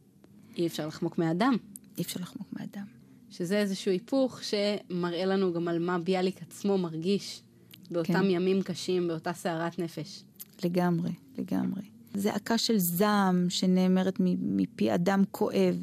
אי 0.57 0.67
אפשר 0.67 0.87
לחמוק 0.87 1.19
מהדם. 1.19 1.57
אי 1.99 2.03
אפשר 2.03 2.21
לחמוק 2.21 2.49
מהדם. 2.53 3.00
שזה 3.31 3.59
איזשהו 3.59 3.93
היפוך 3.93 4.41
שמראה 4.45 5.25
לנו 5.25 5.53
גם 5.53 5.69
על 5.69 5.79
מה 5.79 5.99
ביאליק 5.99 6.43
עצמו 6.43 6.79
מרגיש 6.79 7.43
באותם 7.91 8.13
כן. 8.13 8.31
ימים 8.31 8.63
קשים, 8.63 9.09
באותה 9.09 9.33
סערת 9.33 9.79
נפש. 9.79 10.25
לגמרי, 10.65 11.11
לגמרי. 11.39 11.83
זעקה 12.15 12.59
של 12.59 12.79
זעם 12.79 13.47
שנאמרת 13.49 14.17
מפי 14.21 14.95
אדם 14.95 15.23
כואב. 15.31 15.77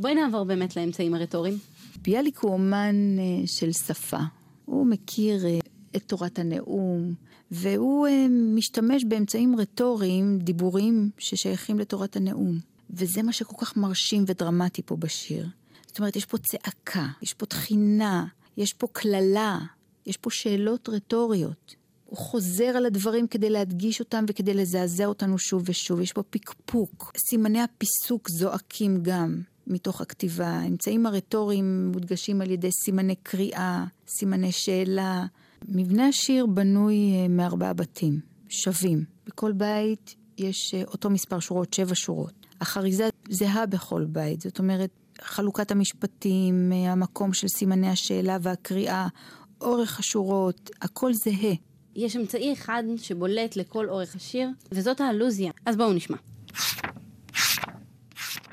בואי 0.00 0.14
נעבור 0.14 0.44
באמת 0.44 0.76
לאמצעים 0.76 1.14
הרטוריים. 1.14 1.58
ביאליק 2.02 2.38
הוא 2.38 2.52
אומן 2.52 2.96
אה, 3.18 3.46
של 3.46 3.72
שפה. 3.72 4.18
הוא 4.64 4.86
מכיר 4.86 5.46
אה, 5.46 5.58
את 5.96 6.02
תורת 6.06 6.38
הנאום, 6.38 7.14
והוא 7.50 8.06
אה, 8.06 8.26
משתמש 8.30 9.04
באמצעים 9.04 9.60
רטוריים, 9.60 10.38
דיבורים 10.38 11.10
ששייכים 11.18 11.78
לתורת 11.78 12.16
הנאום. 12.16 12.58
וזה 12.90 13.22
מה 13.22 13.32
שכל 13.32 13.56
כך 13.58 13.76
מרשים 13.76 14.24
ודרמטי 14.26 14.82
פה 14.82 14.96
בשיר. 14.96 15.46
זאת 15.96 16.00
אומרת, 16.00 16.16
יש 16.16 16.24
פה 16.24 16.38
צעקה, 16.38 17.06
יש 17.22 17.34
פה 17.34 17.46
תחינה, 17.46 18.26
יש 18.56 18.72
פה 18.72 18.86
קללה, 18.92 19.58
יש 20.06 20.16
פה 20.16 20.30
שאלות 20.30 20.88
רטוריות. 20.88 21.74
הוא 22.04 22.18
חוזר 22.18 22.64
על 22.64 22.86
הדברים 22.86 23.26
כדי 23.26 23.50
להדגיש 23.50 24.00
אותם 24.00 24.24
וכדי 24.28 24.54
לזעזע 24.54 25.06
אותנו 25.06 25.38
שוב 25.38 25.62
ושוב. 25.66 26.00
יש 26.00 26.12
פה 26.12 26.22
פקפוק. 26.30 27.12
סימני 27.30 27.60
הפיסוק 27.60 28.30
זועקים 28.30 28.98
גם 29.02 29.40
מתוך 29.66 30.00
הכתיבה. 30.00 30.46
האמצעים 30.46 31.06
הרטוריים 31.06 31.92
מודגשים 31.92 32.40
על 32.40 32.50
ידי 32.50 32.70
סימני 32.84 33.16
קריאה, 33.22 33.84
סימני 34.08 34.52
שאלה. 34.52 35.26
מבנה 35.68 36.08
השיר 36.08 36.46
בנוי 36.46 37.12
אה, 37.14 37.28
מארבעה 37.28 37.72
בתים, 37.72 38.20
שווים. 38.48 39.04
בכל 39.26 39.52
בית 39.52 40.14
יש 40.38 40.74
אה, 40.74 40.82
אותו 40.84 41.10
מספר 41.10 41.38
שורות, 41.40 41.74
שבע 41.74 41.94
שורות. 41.94 42.46
החריזה 42.60 43.08
זהה 43.28 43.66
בכל 43.66 44.04
בית, 44.04 44.40
זאת 44.40 44.58
אומרת, 44.58 44.90
חלוקת 45.22 45.70
המשפטים, 45.70 46.72
אה, 46.72 46.92
המקום 46.92 47.32
של 47.32 47.48
סימני 47.48 47.88
השאלה 47.88 48.38
והקריאה, 48.42 49.08
אורך 49.60 49.98
השורות, 49.98 50.70
הכל 50.82 51.12
זהה. 51.12 51.54
יש 51.94 52.16
אמצעי 52.16 52.52
אחד 52.52 52.82
שבולט 52.96 53.56
לכל 53.56 53.88
אורך 53.88 54.16
השיר, 54.16 54.48
וזאת 54.72 55.00
האלוזיה. 55.00 55.52
אז 55.66 55.76
בואו 55.76 55.92
נשמע. 55.92 56.16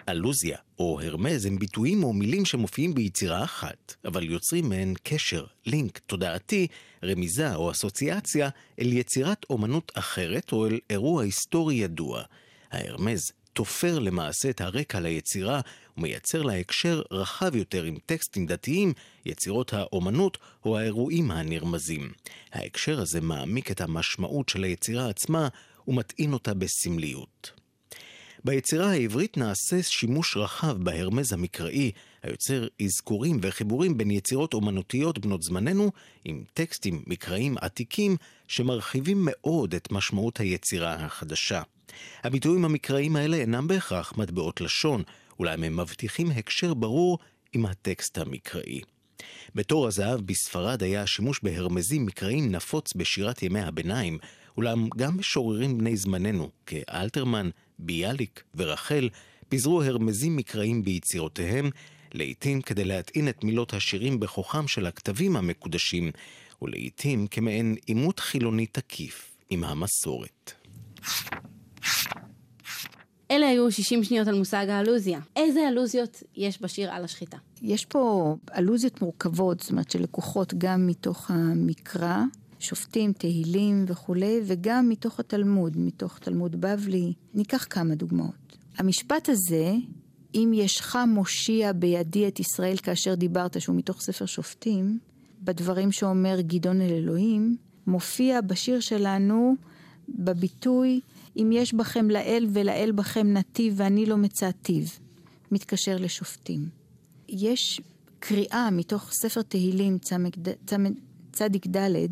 אלוזיה 0.10 0.58
או 0.80 1.02
הרמז 1.02 1.46
הם 1.46 1.60
ביטויים 1.60 2.04
או 2.04 2.14
מילים 2.14 2.46
שמופיעים 2.46 2.94
ביצירה 2.94 3.44
אחת, 3.44 3.96
אבל 4.06 4.24
יוצרים 4.24 4.70
מהן 4.70 4.94
קשר, 5.04 5.46
לינק 5.66 5.98
תודעתי, 5.98 6.68
רמיזה 7.04 7.56
או 7.56 7.72
אסוציאציה 7.72 8.50
אל 8.80 8.94
יצירת 8.94 9.46
אומנות 9.50 9.92
אחרת 9.96 10.52
או 10.52 10.68
אל 10.68 10.80
אירוע 10.90 11.24
היסטורי 11.24 11.76
ידוע. 11.76 12.24
ההרמז 12.72 13.32
תופר 13.54 14.00
למעשה 14.00 14.50
את 14.50 14.62
הרקע 14.62 15.00
ליצירה 15.00 15.62
ומייצר 15.98 16.42
לה 16.42 16.58
הקשר 16.58 17.02
רחב 17.12 17.56
יותר 17.56 17.84
עם 17.84 17.98
טקסטים 18.06 18.46
דתיים, 18.46 18.94
יצירות 19.26 19.74
האומנות 19.74 20.38
או 20.66 20.78
האירועים 20.78 21.32
הנרמזים. 21.32 22.12
ההקשר 22.54 23.02
הזה 23.02 23.22
מעמיק 23.22 23.72
את 23.72 23.82
המשמעות 23.82 24.50
של 24.50 24.64
היצירה 24.64 25.10
עצמה 25.10 25.48
ומטעין 25.88 26.34
אותה 26.34 26.54
בסמליות. 26.54 27.52
ביצירה 28.44 28.92
העברית 28.92 29.38
נעשה 29.38 29.84
שימוש 29.84 30.38
רחב 30.38 30.78
בהרמז 30.84 31.34
המקראי, 31.34 31.92
היוצר 32.24 32.68
אזכורים 32.82 33.40
וחיבורים 33.42 33.98
בין 33.98 34.12
יצירות 34.12 34.54
אומנותיות 34.54 35.20
בנות 35.20 35.44
זמננו, 35.44 35.92
עם 36.26 36.44
טקסטים 36.54 37.04
מקראיים 37.08 37.56
עתיקים 37.62 38.16
שמרחיבים 38.48 39.18
מאוד 39.22 39.76
את 39.76 39.92
משמעות 39.92 40.40
היצירה 40.40 40.94
החדשה. 40.94 41.62
הביטויים 42.24 42.66
המקראיים 42.66 43.16
האלה 43.16 43.38
אינם 43.38 43.68
בהכרח 43.68 44.14
מטבעות 44.18 44.62
לשון, 44.62 45.04
אולם 45.40 45.64
הם 45.64 45.80
מבטיחים 45.80 46.32
הקשר 46.32 46.74
ברור 46.74 47.20
עם 47.54 47.66
הטקסט 47.66 48.18
המקראי. 48.18 48.82
בתור 49.56 49.88
הזהב 49.88 50.22
בספרד 50.22 50.84
היה 50.84 51.02
השימוש 51.02 51.40
בהרמזים 51.44 52.06
מקראיים 52.06 52.52
נפוץ 52.52 52.94
בשירת 52.94 53.44
ימי 53.44 53.62
הביניים, 53.62 54.18
אולם 54.58 54.88
גם 54.98 55.18
משוררים 55.18 55.78
בני 55.78 55.98
זמננו, 55.98 56.50
כאלתרמן, 56.66 57.50
ביאליק 57.80 58.44
ורחל, 58.56 59.10
פיזרו 59.50 59.84
הרמזים 59.84 60.36
מקראיים 60.36 60.84
ביצירותיהם, 60.84 61.70
לעתים 62.14 62.62
כדי 62.62 62.86
להטעין 62.86 63.30
את 63.30 63.44
מילות 63.44 63.74
השירים 63.74 64.20
בכוחם 64.20 64.68
של 64.68 64.86
הכתבים 64.86 65.36
המקודשים, 65.36 66.12
ולעתים 66.62 67.28
כמעין 67.28 67.76
עימות 67.86 68.20
חילוני 68.20 68.66
תקיף 68.66 69.36
עם 69.50 69.64
המסורת. 69.64 70.52
אלה 73.32 73.48
היו 73.48 73.72
60 73.72 74.04
שניות 74.04 74.28
על 74.28 74.38
מושג 74.38 74.66
האלוזיה. 74.70 75.20
איזה 75.36 75.68
אלוזיות 75.68 76.24
יש 76.36 76.62
בשיר 76.62 76.92
על 76.92 77.04
השחיטה? 77.04 77.38
יש 77.62 77.86
פה 77.86 78.36
אלוזיות 78.58 79.02
מורכבות, 79.02 79.60
זאת 79.60 79.72
אומרת 79.72 79.92
שלקוחות 79.92 80.54
גם 80.58 80.88
מתוך 80.88 81.32
המקרא, 81.32 82.18
שופטים, 82.60 83.14
תהילים 83.14 83.86
וכולי, 83.88 84.40
וגם 84.46 84.90
מתוך 84.90 85.20
התלמוד, 85.20 85.78
מתוך 85.78 86.20
תלמוד 86.20 86.62
בבלי. 86.62 87.14
ניקח 87.34 87.68
כמה 87.70 87.96
דוגמאות. 87.96 88.58
המשפט 88.78 89.30
הזה, 89.30 89.74
אם 90.36 90.52
ישך 90.54 90.96
מושיע 91.08 91.72
בידי 91.72 92.28
את 92.28 92.40
ישראל 92.40 92.78
כאשר 92.78 93.16
דיברת, 93.16 93.62
שהוא 93.62 93.76
מתוך 93.76 94.02
ספר 94.02 94.26
שופטים, 94.26 95.00
בדברים 95.42 95.92
שאומר 95.92 96.42
גדעון 96.42 96.82
אל 96.82 96.92
אלוהים, 96.92 97.58
מופיע 97.88 98.42
בשיר 98.42 98.80
שלנו 98.80 99.56
בביטוי 100.10 101.02
אם 101.38 101.50
יש 101.54 101.74
בכם 101.74 102.10
לאל 102.10 102.48
ולאל 102.50 102.92
בכם 102.96 103.34
נתיב 103.34 103.74
ואני 103.78 104.06
לא 104.06 104.18
מצאתיו, 104.18 104.84
מתקשר 105.52 105.98
לשופטים. 106.00 106.70
יש 107.30 107.82
קריאה 108.20 108.70
מתוך 108.72 109.12
ספר 109.12 109.42
תהילים 109.42 109.98
צדיק 111.32 111.68
ד', 111.68 112.08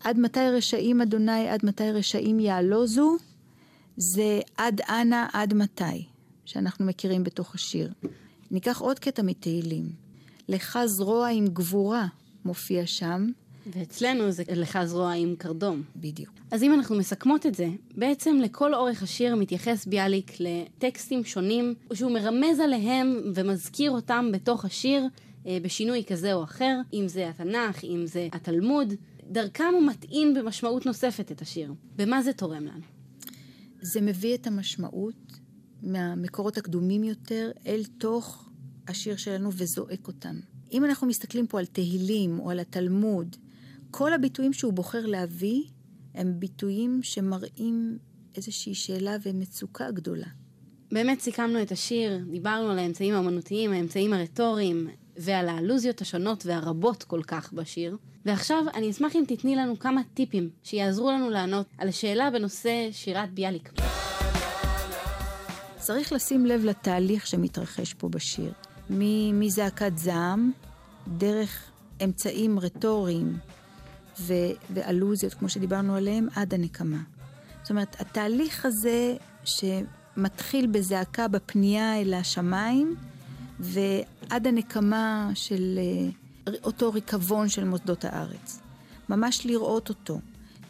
עד 0.00 0.18
מתי 0.18 0.40
רשעים 0.40 1.00
אדוני, 1.00 1.48
עד 1.48 1.66
מתי 1.66 1.90
רשעים 1.90 2.40
יעלוזו, 2.40 3.16
זה 3.96 4.40
עד 4.56 4.80
אנה, 4.80 5.26
עד 5.32 5.54
מתי, 5.54 6.04
שאנחנו 6.52 6.84
מכירים 6.84 7.24
בתוך 7.24 7.54
השיר. 7.54 7.92
ניקח 8.50 8.80
עוד 8.80 8.98
קטע 8.98 9.22
מתהילים. 9.22 9.92
לך 10.48 10.78
זרוע 10.86 11.28
עם 11.28 11.46
גבורה 11.46 12.06
מופיע 12.44 12.86
שם, 12.86 13.26
ואצלנו 13.66 14.30
זה 14.30 14.42
לך 14.56 14.78
זרוע 14.84 15.12
עם 15.12 15.34
קרדום. 15.38 15.82
בדיוק. 15.96 16.30
אז 16.50 16.62
אם 16.62 16.74
אנחנו 16.74 16.96
מסכמות 16.96 17.46
את 17.46 17.54
זה, 17.54 17.68
בעצם 17.96 18.36
לכל 18.42 18.74
אורך 18.74 19.02
השיר 19.02 19.36
מתייחס 19.36 19.86
ביאליק 19.86 20.32
לטקסטים 20.40 21.24
שונים, 21.24 21.74
שהוא 21.94 22.12
מרמז 22.12 22.60
עליהם 22.60 23.16
ומזכיר 23.34 23.90
אותם 23.90 24.30
בתוך 24.32 24.64
השיר 24.64 25.04
אה, 25.46 25.58
בשינוי 25.62 26.04
כזה 26.04 26.34
או 26.34 26.44
אחר, 26.44 26.80
אם 26.92 27.08
זה 27.08 27.28
התנ"ך, 27.28 27.84
אם 27.84 28.06
זה 28.06 28.28
התלמוד. 28.32 28.94
דרכם 29.30 29.72
הוא 29.72 29.82
מטעין 29.82 30.34
במשמעות 30.34 30.86
נוספת 30.86 31.32
את 31.32 31.42
השיר. 31.42 31.72
במה 31.96 32.22
זה 32.22 32.32
תורם 32.32 32.64
לנו? 32.64 32.84
זה 33.82 34.00
מביא 34.00 34.34
את 34.34 34.46
המשמעות 34.46 35.41
מהמקורות 35.82 36.58
הקדומים 36.58 37.04
יותר 37.04 37.50
אל 37.66 37.82
תוך 37.98 38.48
השיר 38.88 39.16
שלנו 39.16 39.50
וזועק 39.52 40.06
אותם. 40.08 40.40
אם 40.72 40.84
אנחנו 40.84 41.06
מסתכלים 41.06 41.46
פה 41.46 41.58
על 41.58 41.66
תהילים 41.66 42.38
או 42.38 42.50
על 42.50 42.60
התלמוד, 42.60 43.36
כל 43.90 44.12
הביטויים 44.12 44.52
שהוא 44.52 44.72
בוחר 44.72 45.06
להביא 45.06 45.62
הם 46.14 46.40
ביטויים 46.40 47.00
שמראים 47.02 47.98
איזושהי 48.36 48.74
שאלה 48.74 49.16
ומצוקה 49.22 49.90
גדולה. 49.90 50.26
באמת 50.92 51.20
סיכמנו 51.20 51.62
את 51.62 51.72
השיר, 51.72 52.24
דיברנו 52.30 52.70
על 52.70 52.78
האמצעים 52.78 53.14
האמנותיים, 53.14 53.72
האמצעים 53.72 54.12
הרטוריים, 54.12 54.88
ועל 55.16 55.48
האלוזיות 55.48 56.00
השונות 56.00 56.46
והרבות 56.46 57.02
כל 57.02 57.22
כך 57.26 57.52
בשיר. 57.52 57.96
ועכשיו 58.24 58.64
אני 58.74 58.90
אשמח 58.90 59.16
אם 59.16 59.24
תתני 59.28 59.56
לנו 59.56 59.78
כמה 59.78 60.00
טיפים 60.14 60.50
שיעזרו 60.62 61.10
לנו 61.10 61.30
לענות 61.30 61.66
על 61.78 61.88
השאלה 61.88 62.30
בנושא 62.30 62.88
שירת 62.92 63.34
ביאליק. 63.34 63.72
צריך 65.82 66.12
לשים 66.12 66.46
לב 66.46 66.64
לתהליך 66.64 67.26
שמתרחש 67.26 67.94
פה 67.94 68.08
בשיר. 68.08 68.52
מזעקת 69.32 69.92
זעם, 69.96 70.52
דרך 71.08 71.70
אמצעים 72.04 72.58
רטוריים 72.58 73.38
ואלוזיות, 74.70 75.34
כמו 75.34 75.48
שדיברנו 75.48 75.94
עליהם, 75.96 76.28
עד 76.34 76.54
הנקמה. 76.54 77.02
זאת 77.62 77.70
אומרת, 77.70 78.00
התהליך 78.00 78.66
הזה 78.66 79.16
שמתחיל 79.44 80.66
בזעקה 80.66 81.28
בפנייה 81.28 82.00
אל 82.00 82.14
השמיים, 82.14 82.96
ועד 83.60 84.46
הנקמה 84.46 85.30
של 85.34 85.78
אה, 86.46 86.52
אותו 86.64 86.92
ריקבון 86.92 87.48
של 87.48 87.64
מוסדות 87.64 88.04
הארץ. 88.04 88.60
ממש 89.08 89.46
לראות 89.46 89.88
אותו, 89.88 90.18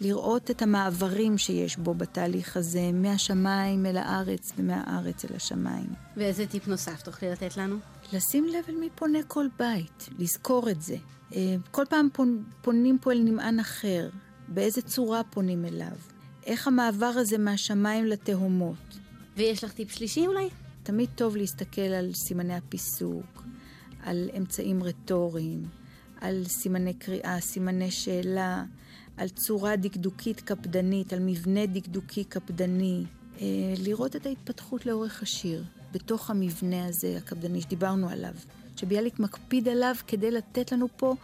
לראות 0.03 0.51
את 0.51 0.63
המעברים 0.63 1.39
שיש 1.39 1.77
בו 1.77 1.95
בתהליך 1.95 2.57
הזה, 2.57 2.93
מהשמיים 2.93 3.87
אל 3.87 3.97
הארץ 3.97 4.53
ומהארץ 4.57 5.25
אל 5.25 5.37
השמיים. 5.37 5.89
ואיזה 6.17 6.47
טיפ 6.47 6.69
נוסף 6.69 7.03
תוכלי 7.03 7.31
לתת 7.31 7.57
לנו? 7.57 7.77
לשים 8.13 8.47
לב 8.47 8.65
אל 8.69 8.77
מי 8.77 8.89
פונה 8.95 9.19
כל 9.23 9.47
בית, 9.59 10.09
לזכור 10.19 10.71
את 10.71 10.83
זה. 10.83 10.97
אה, 11.35 11.57
כל 11.71 11.85
פעם 11.89 12.09
פונים 12.63 12.99
פה 12.99 13.13
אל 13.13 13.19
נמען 13.19 13.61
אחר, 13.61 14.11
באיזה 14.49 14.83
צורה 14.83 15.25
פונים 15.25 15.65
אליו, 15.65 15.97
איך 16.47 16.67
המעבר 16.67 17.13
הזה 17.17 17.39
מהשמיים 17.39 18.05
לתהומות. 18.05 18.99
ויש 19.37 19.65
לך 19.65 19.73
טיפ 19.73 19.91
שלישי 19.91 20.27
אולי? 20.27 20.49
תמיד 20.83 21.09
טוב 21.15 21.37
להסתכל 21.37 21.81
על 21.81 22.11
סימני 22.15 22.55
הפיסוק, 22.55 23.43
על 24.03 24.31
אמצעים 24.39 24.83
רטוריים, 24.83 25.63
על 26.21 26.45
סימני 26.47 26.95
קריאה, 26.95 27.41
סימני 27.41 27.91
שאלה, 27.91 28.65
על 29.17 29.29
צורה 29.29 29.77
דקדוקית 29.77 30.41
קפדנית, 30.41 31.13
על 31.13 31.19
מבנה 31.21 31.67
דקדוקי 31.67 32.25
קפדני. 32.25 33.05
אה, 33.41 33.47
לראות 33.79 34.17
את 34.17 34.27
ההתפתחות 34.27 34.87
לאורך 34.87 35.23
השיר, 35.23 35.65
בתוך 35.93 36.31
המבנה 36.31 36.87
הזה 36.87 37.17
הקפדני 37.17 37.61
שדיברנו 37.61 38.09
עליו, 38.09 38.35
שביאליק 38.77 39.19
מקפיד 39.19 39.69
עליו 39.69 39.95
כדי 40.07 40.31
לתת 40.31 40.73
לנו 40.73 40.89
פה 40.97 41.15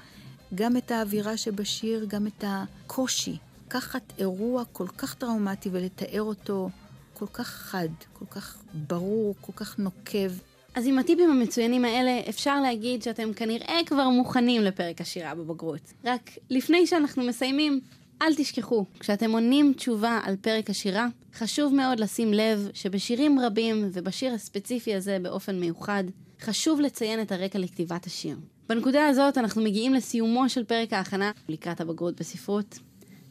גם 0.54 0.76
את 0.76 0.90
האווירה 0.90 1.36
שבשיר, 1.36 2.04
גם 2.08 2.26
את 2.26 2.44
הקושי. 2.46 3.36
לקחת 3.66 4.12
אירוע 4.18 4.64
כל 4.72 4.86
כך 4.98 5.14
טראומטי 5.14 5.68
ולתאר 5.72 6.22
אותו 6.22 6.70
כל 7.14 7.26
כך 7.32 7.46
חד, 7.46 7.88
כל 8.12 8.24
כך 8.30 8.58
ברור, 8.74 9.34
כל 9.40 9.52
כך 9.56 9.78
נוקב. 9.78 10.30
אז 10.74 10.86
עם 10.86 10.98
הטיפים 10.98 11.30
המצוינים 11.30 11.84
האלה, 11.84 12.20
אפשר 12.28 12.60
להגיד 12.60 13.02
שאתם 13.02 13.32
כנראה 13.32 13.80
כבר 13.86 14.08
מוכנים 14.08 14.62
לפרק 14.62 15.00
השירה 15.00 15.34
בבגרות. 15.34 15.92
רק 16.04 16.30
לפני 16.50 16.86
שאנחנו 16.86 17.24
מסיימים, 17.24 17.80
אל 18.22 18.34
תשכחו, 18.34 18.84
כשאתם 19.00 19.30
עונים 19.30 19.72
תשובה 19.76 20.20
על 20.24 20.36
פרק 20.36 20.70
השירה, 20.70 21.06
חשוב 21.34 21.74
מאוד 21.74 22.00
לשים 22.00 22.32
לב 22.32 22.68
שבשירים 22.74 23.38
רבים, 23.40 23.90
ובשיר 23.92 24.34
הספציפי 24.34 24.94
הזה 24.94 25.18
באופן 25.22 25.60
מיוחד, 25.60 26.04
חשוב 26.40 26.80
לציין 26.80 27.22
את 27.22 27.32
הרקע 27.32 27.58
לכתיבת 27.58 28.06
השיר. 28.06 28.36
בנקודה 28.68 29.06
הזאת 29.06 29.38
אנחנו 29.38 29.62
מגיעים 29.62 29.94
לסיומו 29.94 30.48
של 30.48 30.64
פרק 30.64 30.92
ההכנה 30.92 31.30
לקראת 31.48 31.80
הבגרות 31.80 32.20
בספרות. 32.20 32.78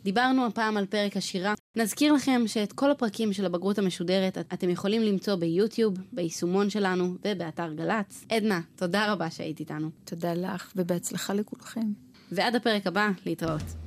דיברנו 0.08 0.46
הפעם 0.46 0.78
על 0.78 0.86
פרק 0.86 1.17
השירה. 1.17 1.54
נזכיר 1.76 2.13
לכם 2.13 2.41
שאת 2.46 2.74
כל 2.74 2.91
הפרקים 2.91 3.34
של 3.34 3.46
הבגרות 3.46 3.78
המשודרת 3.78 4.38
אתם 4.38 4.70
יכולים 4.70 5.02
למצוא 5.02 5.36
ביוטיוב, 5.36 5.93
ביישומון 6.12 6.70
שלנו 6.70 7.15
ובאתר 7.26 7.74
גל"צ. 7.74 8.26
עדנה, 8.30 8.62
תודה 8.76 9.12
רבה 9.12 9.32
שהיית 9.32 9.60
איתנו. 9.60 9.89
תודה 10.06 10.34
לך 10.34 10.72
ובהצלחה 10.76 11.34
לכולכם. 11.34 11.91
ועד 12.32 12.56
הפרק 12.56 12.88
הבא, 12.88 13.10
להתראות. 13.26 13.87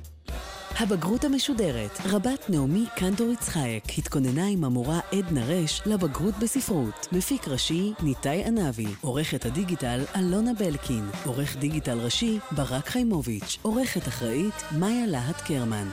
הבגרות 0.79 1.23
המשודרת, 1.23 1.99
רבת 2.05 2.49
נעמי 2.49 2.85
קנטור 2.95 3.31
יצחייק, 3.31 3.83
התכוננה 3.97 4.47
עם 4.47 4.63
המורה 4.63 4.99
עדנה 5.11 5.45
רש 5.45 5.81
לבגרות 5.85 6.33
בספרות. 6.41 7.07
מפיק 7.11 7.47
ראשי, 7.47 7.93
ניתאי 8.03 8.43
ענבי. 8.45 8.87
עורכת 9.01 9.45
הדיגיטל, 9.45 9.99
אלונה 10.15 10.51
בלקין. 10.53 11.09
עורך 11.25 11.57
דיגיטל 11.57 11.99
ראשי, 11.99 12.39
ברק 12.51 12.87
חיימוביץ'. 12.89 13.57
עורכת 13.61 14.07
אחראית, 14.07 14.63
מאיה 14.79 15.05
להט 15.07 15.41
קרמן. 15.41 15.87